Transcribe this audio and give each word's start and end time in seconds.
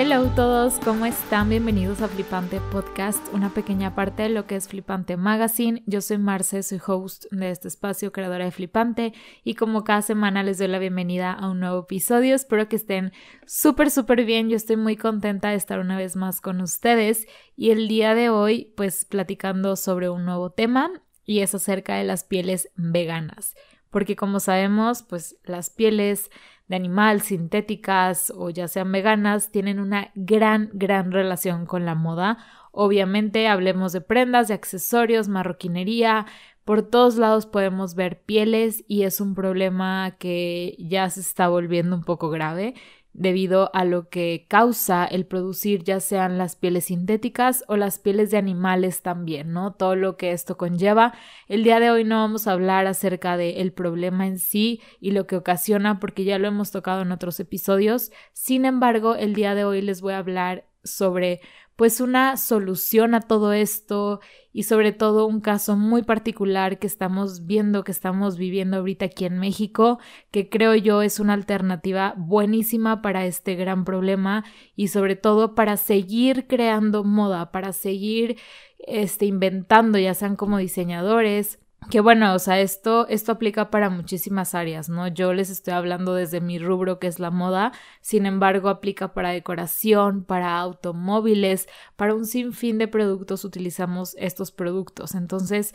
Hello 0.00 0.30
todos, 0.36 0.78
¿cómo 0.84 1.06
están? 1.06 1.50
Bienvenidos 1.50 2.02
a 2.02 2.06
Flipante 2.06 2.60
Podcast, 2.70 3.18
una 3.34 3.52
pequeña 3.52 3.96
parte 3.96 4.22
de 4.22 4.28
lo 4.28 4.46
que 4.46 4.54
es 4.54 4.68
Flipante 4.68 5.16
Magazine. 5.16 5.82
Yo 5.86 6.00
soy 6.02 6.18
Marce, 6.18 6.62
soy 6.62 6.80
host 6.86 7.24
de 7.32 7.50
este 7.50 7.66
espacio, 7.66 8.12
creadora 8.12 8.44
de 8.44 8.52
Flipante, 8.52 9.12
y 9.42 9.56
como 9.56 9.82
cada 9.82 10.02
semana 10.02 10.44
les 10.44 10.58
doy 10.58 10.68
la 10.68 10.78
bienvenida 10.78 11.32
a 11.32 11.50
un 11.50 11.58
nuevo 11.58 11.80
episodio. 11.80 12.36
Espero 12.36 12.68
que 12.68 12.76
estén 12.76 13.12
súper, 13.44 13.90
súper 13.90 14.24
bien. 14.24 14.48
Yo 14.48 14.56
estoy 14.56 14.76
muy 14.76 14.94
contenta 14.94 15.50
de 15.50 15.56
estar 15.56 15.80
una 15.80 15.96
vez 15.96 16.14
más 16.14 16.40
con 16.40 16.60
ustedes 16.60 17.26
y 17.56 17.72
el 17.72 17.88
día 17.88 18.14
de 18.14 18.30
hoy, 18.30 18.72
pues 18.76 19.04
platicando 19.04 19.74
sobre 19.74 20.08
un 20.10 20.24
nuevo 20.24 20.50
tema 20.50 20.92
y 21.24 21.40
es 21.40 21.56
acerca 21.56 21.96
de 21.96 22.04
las 22.04 22.22
pieles 22.22 22.70
veganas. 22.76 23.56
Porque 23.90 24.14
como 24.14 24.38
sabemos, 24.38 25.02
pues 25.02 25.38
las 25.42 25.70
pieles 25.70 26.30
de 26.68 26.76
animal, 26.76 27.22
sintéticas 27.22 28.32
o 28.36 28.50
ya 28.50 28.68
sean 28.68 28.92
veganas, 28.92 29.50
tienen 29.50 29.80
una 29.80 30.12
gran, 30.14 30.70
gran 30.72 31.10
relación 31.12 31.66
con 31.66 31.84
la 31.84 31.94
moda. 31.94 32.38
Obviamente 32.72 33.48
hablemos 33.48 33.92
de 33.92 34.00
prendas, 34.00 34.48
de 34.48 34.54
accesorios, 34.54 35.28
marroquinería, 35.28 36.26
por 36.68 36.82
todos 36.82 37.16
lados 37.16 37.46
podemos 37.46 37.94
ver 37.94 38.20
pieles 38.20 38.84
y 38.86 39.04
es 39.04 39.22
un 39.22 39.34
problema 39.34 40.16
que 40.18 40.76
ya 40.78 41.08
se 41.08 41.20
está 41.20 41.48
volviendo 41.48 41.96
un 41.96 42.04
poco 42.04 42.28
grave 42.28 42.74
debido 43.12 43.70
a 43.74 43.84
lo 43.84 44.08
que 44.08 44.46
causa 44.48 45.04
el 45.04 45.26
producir 45.26 45.82
ya 45.82 46.00
sean 46.00 46.38
las 46.38 46.56
pieles 46.56 46.86
sintéticas 46.86 47.64
o 47.66 47.76
las 47.76 47.98
pieles 47.98 48.30
de 48.30 48.38
animales 48.38 49.02
también, 49.02 49.52
¿no? 49.52 49.72
Todo 49.72 49.96
lo 49.96 50.16
que 50.16 50.32
esto 50.32 50.56
conlleva. 50.56 51.14
El 51.48 51.64
día 51.64 51.80
de 51.80 51.90
hoy 51.90 52.04
no 52.04 52.16
vamos 52.16 52.46
a 52.46 52.52
hablar 52.52 52.86
acerca 52.86 53.36
del 53.36 53.72
problema 53.72 54.26
en 54.26 54.38
sí 54.38 54.80
y 55.00 55.10
lo 55.10 55.26
que 55.26 55.36
ocasiona 55.36 55.98
porque 55.98 56.24
ya 56.24 56.38
lo 56.38 56.48
hemos 56.48 56.70
tocado 56.70 57.02
en 57.02 57.12
otros 57.12 57.40
episodios. 57.40 58.12
Sin 58.32 58.64
embargo, 58.64 59.16
el 59.16 59.34
día 59.34 59.54
de 59.54 59.64
hoy 59.64 59.82
les 59.82 60.00
voy 60.00 60.12
a 60.12 60.18
hablar 60.18 60.66
sobre 60.84 61.40
pues 61.78 62.00
una 62.00 62.36
solución 62.36 63.14
a 63.14 63.20
todo 63.20 63.52
esto 63.52 64.18
y 64.52 64.64
sobre 64.64 64.90
todo 64.90 65.28
un 65.28 65.40
caso 65.40 65.76
muy 65.76 66.02
particular 66.02 66.80
que 66.80 66.88
estamos 66.88 67.46
viendo, 67.46 67.84
que 67.84 67.92
estamos 67.92 68.36
viviendo 68.36 68.78
ahorita 68.78 69.04
aquí 69.04 69.26
en 69.26 69.38
México, 69.38 70.00
que 70.32 70.48
creo 70.48 70.74
yo 70.74 71.02
es 71.02 71.20
una 71.20 71.34
alternativa 71.34 72.14
buenísima 72.16 73.00
para 73.00 73.26
este 73.26 73.54
gran 73.54 73.84
problema 73.84 74.44
y 74.74 74.88
sobre 74.88 75.14
todo 75.14 75.54
para 75.54 75.76
seguir 75.76 76.48
creando 76.48 77.04
moda, 77.04 77.52
para 77.52 77.72
seguir 77.72 78.38
este, 78.80 79.26
inventando, 79.26 79.98
ya 79.98 80.14
sean 80.14 80.34
como 80.34 80.58
diseñadores, 80.58 81.60
que 81.90 82.00
bueno, 82.00 82.34
o 82.34 82.38
sea, 82.38 82.60
esto, 82.60 83.06
esto 83.08 83.32
aplica 83.32 83.70
para 83.70 83.88
muchísimas 83.88 84.54
áreas, 84.54 84.90
¿no? 84.90 85.08
Yo 85.08 85.32
les 85.32 85.48
estoy 85.48 85.72
hablando 85.72 86.12
desde 86.14 86.40
mi 86.42 86.58
rubro 86.58 86.98
que 86.98 87.06
es 87.06 87.18
la 87.18 87.30
moda, 87.30 87.72
sin 88.02 88.26
embargo, 88.26 88.68
aplica 88.68 89.14
para 89.14 89.30
decoración, 89.30 90.22
para 90.24 90.58
automóviles, 90.58 91.66
para 91.96 92.14
un 92.14 92.26
sinfín 92.26 92.76
de 92.76 92.88
productos 92.88 93.44
utilizamos 93.44 94.14
estos 94.18 94.50
productos. 94.50 95.14
Entonces, 95.14 95.74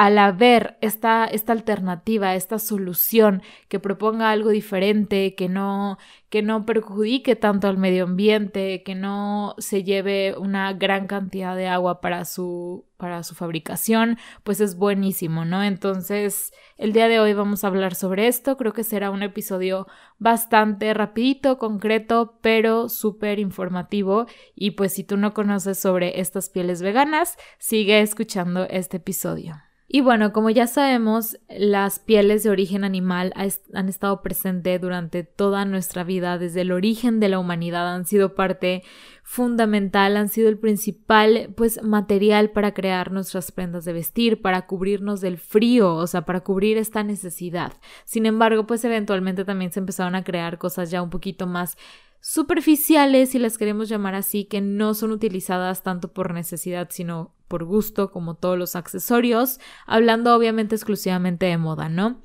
al 0.00 0.16
haber 0.16 0.78
esta, 0.80 1.26
esta 1.26 1.52
alternativa, 1.52 2.34
esta 2.34 2.58
solución 2.58 3.42
que 3.68 3.78
proponga 3.80 4.30
algo 4.30 4.48
diferente, 4.48 5.34
que 5.34 5.50
no, 5.50 5.98
que 6.30 6.40
no 6.40 6.64
perjudique 6.64 7.36
tanto 7.36 7.68
al 7.68 7.76
medio 7.76 8.04
ambiente, 8.04 8.82
que 8.82 8.94
no 8.94 9.54
se 9.58 9.84
lleve 9.84 10.34
una 10.38 10.72
gran 10.72 11.06
cantidad 11.06 11.54
de 11.54 11.68
agua 11.68 12.00
para 12.00 12.24
su, 12.24 12.86
para 12.96 13.22
su 13.22 13.34
fabricación, 13.34 14.16
pues 14.42 14.62
es 14.62 14.74
buenísimo, 14.74 15.44
¿no? 15.44 15.62
Entonces, 15.62 16.54
el 16.78 16.94
día 16.94 17.06
de 17.06 17.20
hoy 17.20 17.34
vamos 17.34 17.62
a 17.62 17.66
hablar 17.66 17.94
sobre 17.94 18.26
esto. 18.26 18.56
Creo 18.56 18.72
que 18.72 18.84
será 18.84 19.10
un 19.10 19.22
episodio 19.22 19.86
bastante 20.18 20.94
rapidito, 20.94 21.58
concreto, 21.58 22.38
pero 22.40 22.88
súper 22.88 23.38
informativo. 23.38 24.24
Y 24.54 24.70
pues 24.70 24.94
si 24.94 25.04
tú 25.04 25.18
no 25.18 25.34
conoces 25.34 25.78
sobre 25.78 26.20
estas 26.20 26.48
pieles 26.48 26.80
veganas, 26.80 27.36
sigue 27.58 28.00
escuchando 28.00 28.64
este 28.64 28.96
episodio. 28.96 29.60
Y 29.92 30.02
bueno, 30.02 30.32
como 30.32 30.50
ya 30.50 30.68
sabemos, 30.68 31.36
las 31.48 31.98
pieles 31.98 32.44
de 32.44 32.50
origen 32.50 32.84
animal 32.84 33.32
han 33.74 33.88
estado 33.88 34.22
presentes 34.22 34.80
durante 34.80 35.24
toda 35.24 35.64
nuestra 35.64 36.04
vida, 36.04 36.38
desde 36.38 36.60
el 36.60 36.70
origen 36.70 37.18
de 37.18 37.28
la 37.28 37.40
humanidad, 37.40 37.92
han 37.92 38.06
sido 38.06 38.36
parte 38.36 38.84
fundamental, 39.24 40.16
han 40.16 40.28
sido 40.28 40.48
el 40.48 40.58
principal 40.58 41.52
pues 41.56 41.82
material 41.82 42.50
para 42.50 42.72
crear 42.72 43.10
nuestras 43.10 43.50
prendas 43.50 43.84
de 43.84 43.92
vestir, 43.92 44.40
para 44.40 44.68
cubrirnos 44.68 45.20
del 45.20 45.38
frío, 45.38 45.96
o 45.96 46.06
sea, 46.06 46.22
para 46.24 46.38
cubrir 46.38 46.78
esta 46.78 47.02
necesidad. 47.02 47.72
Sin 48.04 48.26
embargo, 48.26 48.68
pues 48.68 48.84
eventualmente 48.84 49.44
también 49.44 49.72
se 49.72 49.80
empezaron 49.80 50.14
a 50.14 50.22
crear 50.22 50.58
cosas 50.58 50.92
ya 50.92 51.02
un 51.02 51.10
poquito 51.10 51.48
más 51.48 51.76
superficiales, 52.20 53.30
si 53.30 53.38
las 53.38 53.58
queremos 53.58 53.88
llamar 53.88 54.14
así, 54.14 54.44
que 54.44 54.60
no 54.60 54.94
son 54.94 55.10
utilizadas 55.10 55.82
tanto 55.82 56.12
por 56.12 56.34
necesidad, 56.34 56.88
sino 56.90 57.34
por 57.48 57.64
gusto, 57.64 58.12
como 58.12 58.34
todos 58.34 58.56
los 58.56 58.76
accesorios, 58.76 59.58
hablando 59.86 60.34
obviamente 60.34 60.76
exclusivamente 60.76 61.46
de 61.46 61.58
moda, 61.58 61.88
¿no? 61.88 62.20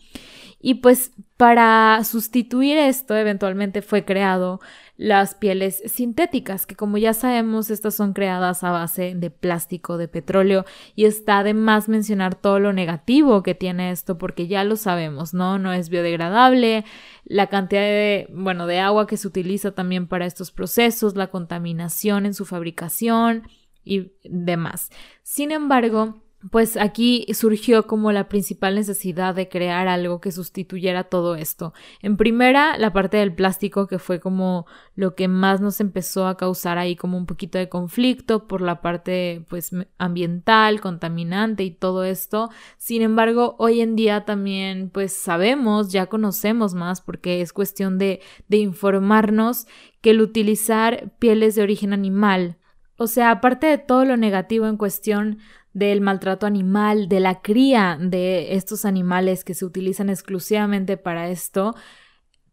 Y 0.68 0.74
pues 0.74 1.12
para 1.38 2.03
sustituir 2.03 2.80
esto, 2.80 3.16
eventualmente 3.16 3.84
fue 3.84 4.03
creado 4.03 4.59
las 4.98 5.36
pieles 5.36 5.84
sintéticas, 5.86 6.66
que 6.66 6.76
como 6.76 6.98
ya 6.98 7.14
sabemos, 7.14 7.70
estas 7.70 7.94
son 7.94 8.14
creadas 8.14 8.64
a 8.64 8.72
base 8.72 9.14
de 9.14 9.30
plástico, 9.30 10.00
de 10.00 10.08
petróleo, 10.08 10.66
y 10.96 11.06
está 11.06 11.44
de 11.44 11.54
más 11.54 11.88
mencionar 11.88 12.34
todo 12.34 12.58
lo 12.58 12.74
negativo 12.74 13.44
que 13.44 13.54
tiene 13.54 13.92
esto, 13.92 14.18
porque 14.18 14.48
ya 14.48 14.64
lo 14.64 14.75
sabemos, 14.75 15.36
¿no? 15.36 15.59
No 15.59 15.72
es 15.72 15.90
biodegradable, 15.90 16.84
la 17.25 17.46
cantidad 17.46 17.81
de, 17.81 18.28
bueno, 18.34 18.66
de 18.66 18.80
agua 18.80 19.06
que 19.06 19.18
se 19.18 19.28
utiliza 19.28 19.75
también 19.75 20.08
para 20.08 20.25
estos 20.25 20.50
procesos, 20.50 21.16
la 21.16 21.28
contaminación 21.28 22.25
en 22.25 22.34
su 22.34 22.44
fabricación 22.44 23.48
y 23.84 24.14
demás. 24.24 24.90
Sin 25.22 25.52
embargo, 25.52 26.25
pues 26.51 26.78
aquí 26.78 27.25
surgió 27.33 27.88
como 27.88 28.11
la 28.11 28.29
principal 28.29 28.75
necesidad 28.75 29.33
de 29.33 29.50
crear 29.50 29.88
algo 29.88 30.22
que 30.22 30.31
sustituyera 30.31 31.06
todo 31.06 31.35
esto. 31.35 31.73
En 32.01 32.17
primera, 32.17 32.78
la 32.78 32.94
parte 32.94 33.17
del 33.17 33.33
plástico, 33.33 33.88
que 33.88 34.00
fue 34.00 34.19
como 34.19 34.67
lo 34.95 35.16
que 35.16 35.28
más 35.28 35.61
nos 35.61 35.79
empezó 35.79 36.28
a 36.28 36.38
causar 36.38 36.78
ahí 36.78 36.95
como 36.95 37.17
un 37.17 37.25
poquito 37.25 37.57
de 37.57 37.69
conflicto 37.69 38.47
por 38.47 38.61
la 38.61 38.81
parte 38.81 39.45
pues 39.50 39.72
ambiental, 39.97 40.81
contaminante 40.81 41.63
y 41.63 41.72
todo 41.72 42.03
esto. 42.03 42.50
Sin 42.77 43.01
embargo, 43.01 43.56
hoy 43.57 43.81
en 43.81 43.95
día 43.95 44.25
también 44.25 44.89
pues 44.89 45.13
sabemos, 45.13 45.91
ya 45.91 46.06
conocemos 46.07 46.73
más 46.75 47.01
porque 47.01 47.41
es 47.41 47.53
cuestión 47.53 47.97
de, 47.97 48.22
de 48.47 48.57
informarnos 48.57 49.67
que 50.01 50.12
el 50.12 50.22
utilizar 50.22 51.12
pieles 51.17 51.56
de 51.56 51.63
origen 51.63 51.94
animal 51.94 52.57
o 52.97 53.07
sea, 53.07 53.31
aparte 53.31 53.67
de 53.67 53.77
todo 53.77 54.06
lo 54.06 54.16
negativo 54.16 54.67
en 54.67 54.77
cuestión 54.77 55.39
del 55.75 56.00
maltrato 56.00 56.46
animal, 56.46 57.09
de 57.09 57.19
la 57.19 57.41
cría 57.41 57.97
de 58.00 58.56
estos 58.56 58.86
animales 58.86 59.44
que 59.44 59.53
se 59.53 59.66
utilizan 59.66 60.09
exclusivamente 60.09 60.96
para 60.96 61.30
esto, 61.30 61.75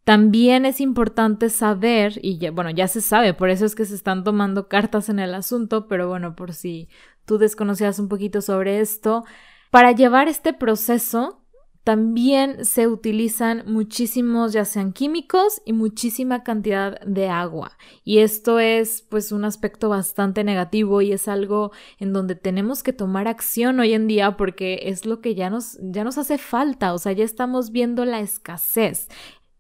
también 0.02 0.66
es 0.66 0.80
importante 0.80 1.48
saber, 1.48 2.18
y 2.20 2.38
ya, 2.38 2.50
bueno, 2.50 2.70
ya 2.70 2.88
se 2.88 3.00
sabe, 3.00 3.32
por 3.32 3.48
eso 3.48 3.64
es 3.64 3.76
que 3.76 3.84
se 3.84 3.94
están 3.94 4.24
tomando 4.24 4.66
cartas 4.66 5.08
en 5.08 5.20
el 5.20 5.34
asunto, 5.34 5.86
pero 5.86 6.08
bueno, 6.08 6.34
por 6.34 6.52
si 6.52 6.88
tú 7.24 7.38
desconocías 7.38 8.00
un 8.00 8.08
poquito 8.08 8.40
sobre 8.40 8.80
esto, 8.80 9.24
para 9.70 9.92
llevar 9.92 10.26
este 10.26 10.52
proceso 10.52 11.41
también 11.84 12.64
se 12.64 12.86
utilizan 12.86 13.64
muchísimos, 13.66 14.52
ya 14.52 14.64
sean 14.64 14.92
químicos 14.92 15.60
y 15.64 15.72
muchísima 15.72 16.44
cantidad 16.44 17.00
de 17.00 17.28
agua. 17.28 17.76
Y 18.04 18.18
esto 18.18 18.60
es 18.60 19.02
pues 19.02 19.32
un 19.32 19.44
aspecto 19.44 19.88
bastante 19.88 20.44
negativo 20.44 21.02
y 21.02 21.12
es 21.12 21.26
algo 21.26 21.72
en 21.98 22.12
donde 22.12 22.36
tenemos 22.36 22.84
que 22.84 22.92
tomar 22.92 23.26
acción 23.26 23.80
hoy 23.80 23.94
en 23.94 24.06
día 24.06 24.36
porque 24.36 24.80
es 24.84 25.06
lo 25.06 25.20
que 25.20 25.34
ya 25.34 25.50
nos, 25.50 25.76
ya 25.82 26.04
nos 26.04 26.18
hace 26.18 26.38
falta. 26.38 26.94
O 26.94 26.98
sea, 26.98 27.12
ya 27.12 27.24
estamos 27.24 27.72
viendo 27.72 28.04
la 28.04 28.20
escasez. 28.20 29.08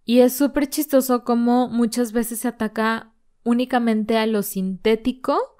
Y 0.04 0.20
es 0.20 0.32
súper 0.32 0.68
chistoso 0.68 1.24
como 1.24 1.68
muchas 1.68 2.12
veces 2.12 2.40
se 2.40 2.48
ataca 2.48 3.12
únicamente 3.44 4.16
a 4.16 4.26
lo 4.26 4.42
sintético 4.42 5.56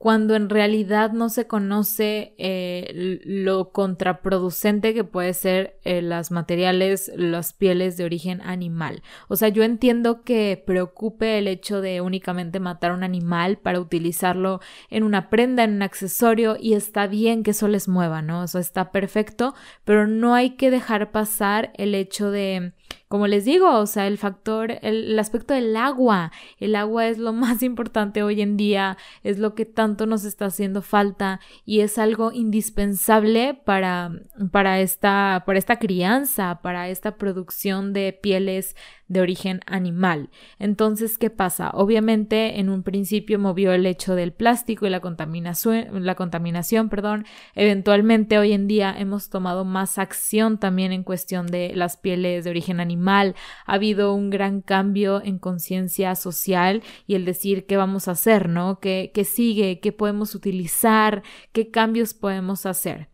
cuando 0.00 0.34
en 0.34 0.48
realidad 0.48 1.12
no 1.12 1.28
se 1.28 1.46
conoce 1.46 2.34
eh, 2.38 3.20
lo 3.22 3.70
contraproducente 3.70 4.94
que 4.94 5.04
puede 5.04 5.34
ser 5.34 5.78
eh, 5.84 6.00
las 6.00 6.30
materiales, 6.30 7.12
las 7.16 7.52
pieles 7.52 7.98
de 7.98 8.04
origen 8.04 8.40
animal. 8.40 9.02
O 9.28 9.36
sea, 9.36 9.50
yo 9.50 9.62
entiendo 9.62 10.22
que 10.22 10.62
preocupe 10.66 11.36
el 11.36 11.48
hecho 11.48 11.82
de 11.82 12.00
únicamente 12.00 12.60
matar 12.60 12.92
un 12.92 13.02
animal 13.02 13.58
para 13.58 13.78
utilizarlo 13.78 14.60
en 14.88 15.02
una 15.02 15.28
prenda, 15.28 15.64
en 15.64 15.74
un 15.74 15.82
accesorio, 15.82 16.56
y 16.58 16.72
está 16.72 17.06
bien 17.06 17.42
que 17.42 17.50
eso 17.50 17.68
les 17.68 17.86
mueva, 17.86 18.22
¿no? 18.22 18.44
Eso 18.44 18.58
está 18.58 18.92
perfecto, 18.92 19.54
pero 19.84 20.06
no 20.06 20.32
hay 20.34 20.56
que 20.56 20.70
dejar 20.70 21.12
pasar 21.12 21.72
el 21.74 21.94
hecho 21.94 22.30
de 22.30 22.72
como 23.10 23.26
les 23.26 23.44
digo, 23.44 23.76
o 23.76 23.86
sea, 23.86 24.06
el 24.06 24.18
factor, 24.18 24.78
el, 24.82 25.18
aspecto 25.18 25.52
del 25.52 25.76
agua. 25.76 26.30
El 26.60 26.76
agua 26.76 27.08
es 27.08 27.18
lo 27.18 27.32
más 27.32 27.60
importante 27.60 28.22
hoy 28.22 28.40
en 28.40 28.56
día, 28.56 28.98
es 29.24 29.40
lo 29.40 29.56
que 29.56 29.64
tanto 29.64 30.06
nos 30.06 30.24
está 30.24 30.44
haciendo 30.44 30.80
falta 30.80 31.40
y 31.64 31.80
es 31.80 31.98
algo 31.98 32.30
indispensable 32.30 33.54
para, 33.64 34.12
para, 34.52 34.78
esta, 34.78 35.42
para 35.44 35.58
esta 35.58 35.80
crianza, 35.80 36.60
para 36.62 36.88
esta 36.88 37.16
producción 37.16 37.92
de 37.92 38.12
pieles 38.12 38.76
de 39.10 39.20
origen 39.20 39.60
animal. 39.66 40.30
Entonces, 40.58 41.18
¿qué 41.18 41.30
pasa? 41.30 41.70
Obviamente, 41.74 42.60
en 42.60 42.70
un 42.70 42.84
principio 42.84 43.40
movió 43.40 43.72
el 43.72 43.84
hecho 43.84 44.14
del 44.14 44.32
plástico 44.32 44.86
y 44.86 44.90
la 44.90 45.00
contaminación, 45.00 46.88
perdón. 46.88 47.26
Eventualmente, 47.56 48.38
hoy 48.38 48.52
en 48.52 48.68
día 48.68 48.94
hemos 48.96 49.28
tomado 49.28 49.64
más 49.64 49.98
acción 49.98 50.58
también 50.58 50.92
en 50.92 51.02
cuestión 51.02 51.48
de 51.48 51.72
las 51.74 51.96
pieles 51.96 52.44
de 52.44 52.50
origen 52.50 52.78
animal. 52.78 53.34
Ha 53.66 53.74
habido 53.74 54.14
un 54.14 54.30
gran 54.30 54.62
cambio 54.62 55.20
en 55.24 55.38
conciencia 55.38 56.14
social 56.14 56.82
y 57.08 57.16
el 57.16 57.24
decir 57.24 57.66
qué 57.66 57.76
vamos 57.76 58.06
a 58.06 58.12
hacer, 58.12 58.48
¿no? 58.48 58.78
¿Qué, 58.78 59.10
qué 59.12 59.24
sigue? 59.24 59.80
¿Qué 59.80 59.90
podemos 59.90 60.36
utilizar? 60.36 61.24
¿Qué 61.52 61.72
cambios 61.72 62.14
podemos 62.14 62.64
hacer? 62.64 63.10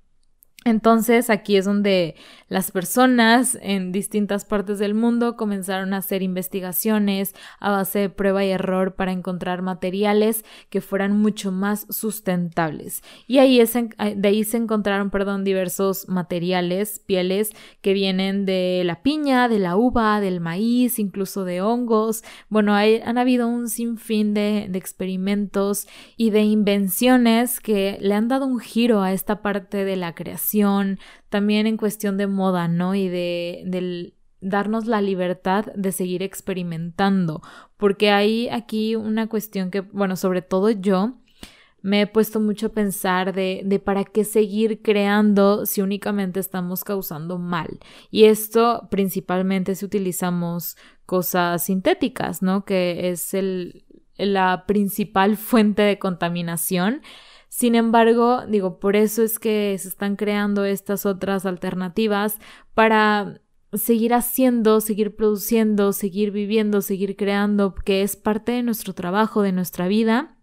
Entonces 0.67 1.31
aquí 1.31 1.57
es 1.57 1.65
donde 1.65 2.17
las 2.49 2.73
personas 2.73 3.57
en 3.63 3.93
distintas 3.93 4.45
partes 4.45 4.81
del 4.81 4.95
mundo 4.95 5.37
comenzaron 5.37 5.95
a 5.95 5.99
hacer 5.99 6.25
investigaciones 6.25 7.37
a 7.61 7.71
base 7.71 8.01
de 8.01 8.11
prueba 8.11 8.45
y 8.45 8.51
error 8.51 8.97
para 8.97 9.13
encontrar 9.13 9.63
materiales 9.63 10.45
que 10.69 10.81
fueran 10.81 11.17
mucho 11.17 11.53
más 11.53 11.87
sustentables. 11.89 13.03
Y 13.29 13.39
ahí 13.39 13.61
es 13.61 13.75
de 13.75 14.29
ahí 14.29 14.43
se 14.43 14.57
encontraron, 14.57 15.11
perdón, 15.11 15.45
diversos 15.45 16.09
materiales, 16.09 16.99
pieles 16.99 17.53
que 17.81 17.93
vienen 17.93 18.45
de 18.45 18.83
la 18.85 19.05
piña, 19.05 19.49
de 19.49 19.61
la 19.61 19.77
uva, 19.77 20.21
del 20.21 20.41
maíz, 20.41 20.99
incluso 20.99 21.45
de 21.45 21.61
hongos. 21.61 22.25
Bueno, 22.49 22.75
hay, 22.75 23.01
han 23.05 23.19
habido 23.19 23.47
un 23.47 23.69
sinfín 23.69 24.35
de, 24.35 24.67
de 24.69 24.79
experimentos 24.79 25.87
y 26.17 26.31
de 26.31 26.43
invenciones 26.43 27.61
que 27.61 27.99
le 28.01 28.15
han 28.15 28.27
dado 28.27 28.47
un 28.47 28.59
giro 28.59 29.03
a 29.03 29.13
esta 29.13 29.43
parte 29.43 29.85
de 29.85 29.95
la 29.95 30.17
creación 30.17 30.56
también 31.29 31.67
en 31.67 31.77
cuestión 31.77 32.17
de 32.17 32.27
moda, 32.27 32.69
¿no? 32.69 32.95
Y 32.95 33.09
de, 33.09 34.13
darnos 34.41 34.87
la 34.87 35.01
libertad 35.01 35.67
de 35.75 35.93
seguir 35.93 36.23
experimentando, 36.23 37.43
porque 37.77 38.11
hay 38.11 38.49
aquí 38.49 38.95
una 38.95 39.29
cuestión 39.29 39.71
que, 39.71 39.81
bueno, 39.81 40.17
sobre 40.17 40.43
todo 40.43 40.71
yo, 40.71 41.15
me 41.87 42.01
he 42.01 42.07
puesto 42.09 42.41
mucho 42.41 42.67
a 42.67 42.73
pensar 42.73 43.33
de, 43.33 43.81
para 43.85 44.03
qué 44.03 44.25
seguir 44.25 44.83
creando 44.83 45.67
si 45.67 45.83
únicamente 45.83 46.41
estamos 46.41 46.83
causando 46.83 47.39
mal. 47.39 47.79
Y 48.11 48.25
esto 48.25 48.89
principalmente 48.91 49.77
si 49.77 49.85
utilizamos 49.85 50.77
cosas 51.07 51.63
sintéticas, 51.63 52.43
¿no? 52.43 52.65
Que 52.65 53.11
es 53.11 53.37
la 54.17 54.65
principal 54.67 55.37
fuente 55.37 55.83
de 55.83 56.01
contaminación. 56.01 57.03
Sin 57.49 57.75
embargo, 57.75 58.47
digo, 58.47 58.79
por 58.79 58.97
eso 58.97 59.23
es 59.23 59.39
que 59.39 59.77
se 59.79 59.89
están 59.89 60.17
creando 60.17 60.65
estas 60.65 61.07
otras 61.07 61.47
alternativas 61.47 62.39
para 62.75 63.41
seguir 63.73 64.15
haciendo, 64.15 64.81
seguir 64.81 65.17
produciendo, 65.17 65.93
seguir 65.93 66.31
viviendo, 66.31 66.81
seguir 66.83 67.17
creando, 67.17 67.75
que 67.75 68.03
es 68.03 68.17
parte 68.17 68.53
de 68.53 68.63
nuestro 68.63 68.95
trabajo, 68.95 69.43
de 69.43 69.53
nuestra 69.53 69.89
vida, 69.89 70.37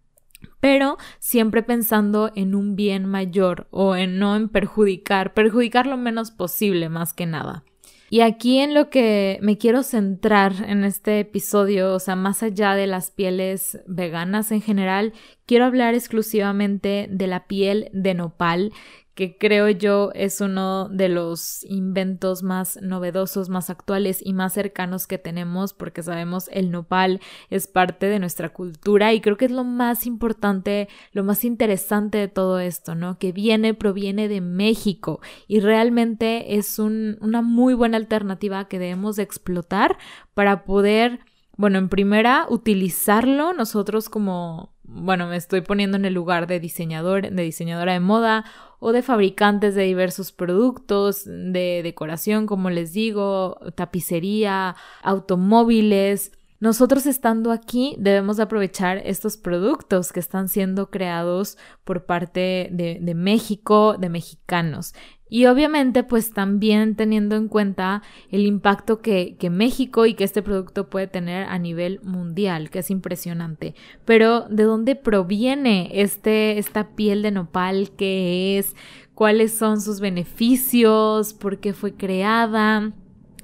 pero 0.60 0.98
siempre 1.20 1.64
pensando 1.64 2.32
en 2.36 2.56
un 2.56 2.76
bien 2.76 3.06
mayor 3.06 3.68
o 3.72 3.96
en 3.96 4.20
no 4.20 4.36
en 4.36 4.50
perjudicar, 4.50 5.34
perjudicar 5.34 5.88
lo 5.88 5.98
menos 5.98 6.32
posible 6.32 6.90
más 6.90 7.14
que 7.14 7.26
nada. 7.26 7.64
Y 8.14 8.22
aquí 8.22 8.60
en 8.60 8.76
lo 8.76 8.92
que 8.92 9.40
me 9.42 9.58
quiero 9.58 9.82
centrar 9.82 10.70
en 10.70 10.84
este 10.84 11.22
episodio, 11.22 11.96
o 11.96 12.00
sea, 12.00 12.16
más 12.16 12.44
allá 12.44 12.76
de 12.76 12.86
las 12.86 13.10
pieles 13.10 13.80
veganas 13.88 14.52
en 14.52 14.62
general, 14.62 15.14
quiero 15.48 15.66
hablar 15.66 15.96
exclusivamente 15.96 17.08
de 17.10 17.26
la 17.26 17.48
piel 17.48 17.90
de 17.92 18.14
nopal, 18.14 18.72
que 19.16 19.38
creo 19.38 19.70
yo 19.70 20.12
es 20.16 20.42
uno 20.42 20.90
de 20.90 21.10
los 21.10 21.64
inventos 21.66 22.42
más 22.42 22.80
novedosos, 22.82 23.50
más 23.50 23.70
actuales 23.70 24.20
y 24.26 24.34
más 24.34 24.54
cercanos 24.54 25.06
que 25.06 25.18
tenemos, 25.18 25.74
porque 25.74 26.02
sabemos 26.02 26.50
el 26.52 26.72
nopal 26.72 27.22
es 27.50 27.68
parte 27.68 28.08
de 28.08 28.20
nuestra 28.20 28.50
cultura 28.50 29.14
y 29.14 29.22
creo 29.22 29.38
que 29.38 29.46
es 29.46 29.52
lo 29.52 29.64
más 29.64 30.08
importante, 30.08 30.90
lo 31.12 31.24
más 31.24 31.46
interesante 31.46 32.18
de 32.18 32.28
todo 32.28 32.60
esto, 32.60 32.96
¿no? 32.96 33.20
Que 33.20 33.32
viene, 33.32 33.74
proviene 33.74 34.28
de 34.28 34.42
México 34.42 35.22
y 35.48 35.60
realmente 35.60 36.56
es 36.56 36.80
una 36.80 37.42
muy 37.42 37.76
buena 37.76 37.98
alternativa 37.98 38.68
que 38.68 38.80
debemos 38.80 39.20
explotar 39.20 39.98
para 40.34 40.64
poder 40.64 41.20
bueno, 41.56 41.78
en 41.78 41.88
primera, 41.88 42.48
utilizarlo 42.50 43.54
nosotros 43.54 44.10
como, 44.10 44.74
bueno, 44.84 45.28
me 45.28 45.36
estoy 45.36 45.62
poniendo 45.62 45.98
en 45.98 46.06
el 46.06 46.14
lugar 46.14 46.48
de 46.48 46.60
diseñador, 46.60 47.30
de 47.30 47.44
diseñadora 47.44 47.94
de 47.94 48.00
moda 48.00 48.46
o 48.86 48.92
de 48.92 49.02
fabricantes 49.02 49.76
de 49.76 49.84
diversos 49.84 50.34
productos, 50.34 51.24
de 51.24 51.80
decoración, 51.84 52.46
como 52.48 52.70
les 52.70 52.92
digo, 52.92 53.58
tapicería, 53.76 54.76
automóviles. 55.02 56.34
Nosotros 56.64 57.06
estando 57.08 57.52
aquí 57.52 57.94
debemos 58.00 58.40
aprovechar 58.40 59.02
estos 59.04 59.36
productos 59.36 60.14
que 60.14 60.22
están 60.22 60.48
siendo 60.48 60.90
creados 60.90 61.58
por 61.84 62.06
parte 62.06 62.70
de, 62.72 63.14
México, 63.16 63.98
de 64.00 64.08
mexicanos. 64.08 64.94
Y 65.30 65.48
obviamente, 65.48 66.06
pues 66.06 66.32
también 66.32 66.96
teniendo 66.96 67.36
en 67.36 67.50
cuenta 67.50 68.02
el 68.32 68.46
impacto 68.46 69.02
que, 69.02 69.36
que, 69.38 69.50
México 69.50 70.06
y 70.06 70.14
que 70.14 70.24
este 70.24 70.42
producto 70.42 70.90
puede 70.90 71.08
tener 71.08 71.48
a 71.50 71.60
nivel 71.60 72.00
mundial, 72.02 72.70
que 72.70 72.80
es 72.80 72.90
impresionante. 72.90 73.76
Pero, 74.06 74.48
¿de 74.48 74.64
dónde 74.64 74.96
proviene 74.96 75.90
este, 75.92 76.60
esta 76.60 76.96
piel 76.96 77.24
de 77.24 77.32
nopal? 77.32 77.92
¿Qué 77.98 78.58
es? 78.58 78.74
¿Cuáles 79.16 79.54
son 79.54 79.82
sus 79.82 80.00
beneficios? 80.00 81.34
¿Por 81.34 81.60
qué 81.60 81.74
fue 81.74 81.94
creada? 81.94 82.94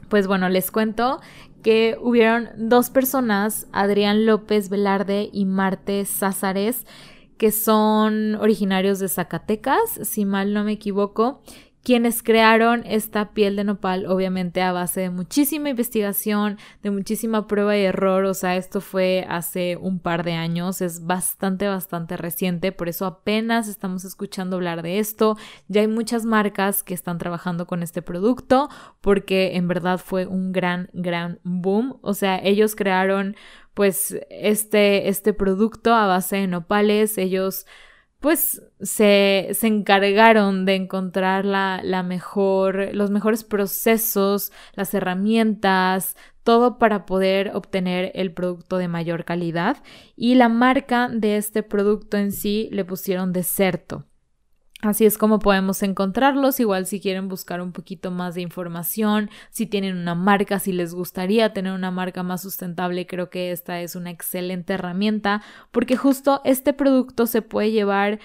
Pues 0.10 0.26
bueno, 0.26 0.50
les 0.50 0.72
cuento 0.72 1.20
que 1.62 1.98
hubieron 2.02 2.50
dos 2.56 2.90
personas, 2.90 3.68
Adrián 3.72 4.26
López 4.26 4.70
Velarde 4.70 5.30
y 5.32 5.46
Marte 5.46 6.06
Sázares, 6.06 6.86
que 7.38 7.52
son 7.52 8.36
originarios 8.36 9.00
de 9.00 9.08
Zacatecas, 9.08 9.80
si 10.04 10.26
mal 10.26 10.54
no 10.54 10.64
me 10.64 10.74
equivoco, 10.74 11.42
quienes 11.84 12.24
crearon 12.24 12.84
esta 12.86 13.32
piel 13.32 13.56
de 13.56 13.64
nopal, 13.64 14.06
obviamente 14.06 14.62
a 14.62 14.72
base 14.72 15.02
de 15.02 15.10
muchísima 15.10 15.70
investigación, 15.70 16.58
de 16.84 16.92
muchísima 16.92 17.48
prueba 17.48 17.78
y 17.78 17.84
error, 17.84 18.26
o 18.26 18.34
sea, 18.34 18.58
esto 18.58 18.82
fue 18.82 19.26
hace 19.30 19.78
un 19.78 20.00
par 20.00 20.24
de 20.24 20.34
años, 20.34 20.82
es 20.82 21.06
bastante, 21.06 21.68
bastante 21.68 22.18
reciente, 22.18 22.72
por 22.72 22.90
eso 22.90 23.06
apenas 23.06 23.68
estamos 23.68 24.04
escuchando 24.04 24.58
hablar 24.58 24.82
de 24.82 25.00
esto, 25.00 25.38
ya 25.68 25.82
hay 25.82 25.88
muchas 25.88 26.26
marcas 26.26 26.84
que 26.84 26.94
están 26.94 27.18
trabajando 27.18 27.66
con 27.66 27.82
este 27.82 28.02
producto, 28.02 28.70
porque 29.00 29.56
en 29.56 29.68
verdad 29.68 30.00
fue 30.00 30.26
un 30.26 30.52
gran, 30.52 30.90
gran 30.94 31.40
boom, 31.44 31.98
o 32.02 32.14
sea, 32.14 32.40
ellos 32.44 32.76
crearon 32.76 33.36
pues 33.74 34.20
este, 34.30 35.08
este 35.08 35.34
producto 35.34 35.94
a 35.94 36.08
base 36.08 36.36
de 36.36 36.48
nopales, 36.48 37.18
ellos 37.18 37.66
pues 38.20 38.62
se, 38.82 39.50
se, 39.54 39.68
encargaron 39.68 40.66
de 40.66 40.76
encontrar 40.76 41.46
la, 41.46 41.82
la 41.84 42.04
mejor, 42.04 42.90
los 42.94 43.12
mejores 43.12 43.44
procesos, 43.44 44.52
las 44.74 44.94
herramientas, 44.94 46.16
todo 46.44 46.78
para 46.78 47.06
poder 47.06 47.52
obtener 47.54 48.12
el 48.16 48.34
producto 48.34 48.78
de 48.78 48.88
mayor 48.88 49.26
calidad. 49.26 49.78
Y 50.16 50.36
la 50.36 50.50
marca 50.50 51.10
de 51.10 51.38
este 51.38 51.64
producto 51.64 52.18
en 52.18 52.32
sí 52.32 52.70
le 52.72 52.86
pusieron 52.86 53.34
Deserto. 53.34 54.06
Así 54.82 55.06
es 55.06 55.18
como 55.18 55.40
podemos 55.40 55.84
encontrarlos. 55.84 56.60
Igual 56.62 56.86
si 56.86 57.02
quieren 57.02 57.28
buscar 57.28 57.62
un 57.62 57.74
poquito 57.74 58.12
más 58.12 58.36
de 58.36 58.42
información, 58.42 59.30
si 59.50 59.66
tienen 59.66 59.98
una 59.98 60.16
marca, 60.16 60.58
si 60.58 60.72
les 60.72 60.94
gustaría 60.94 61.52
tener 61.52 61.74
una 61.74 61.92
marca 61.92 62.24
más 62.24 62.42
sustentable, 62.42 63.06
creo 63.06 63.30
que 63.30 63.52
esta 63.52 63.82
es 63.82 63.98
una 63.98 64.10
excelente 64.10 64.74
herramienta 64.74 65.42
porque 65.72 65.98
justo 65.98 66.42
este 66.46 66.72
producto 66.72 67.28
se 67.28 67.42
puede 67.42 67.72
llevar 67.72 68.20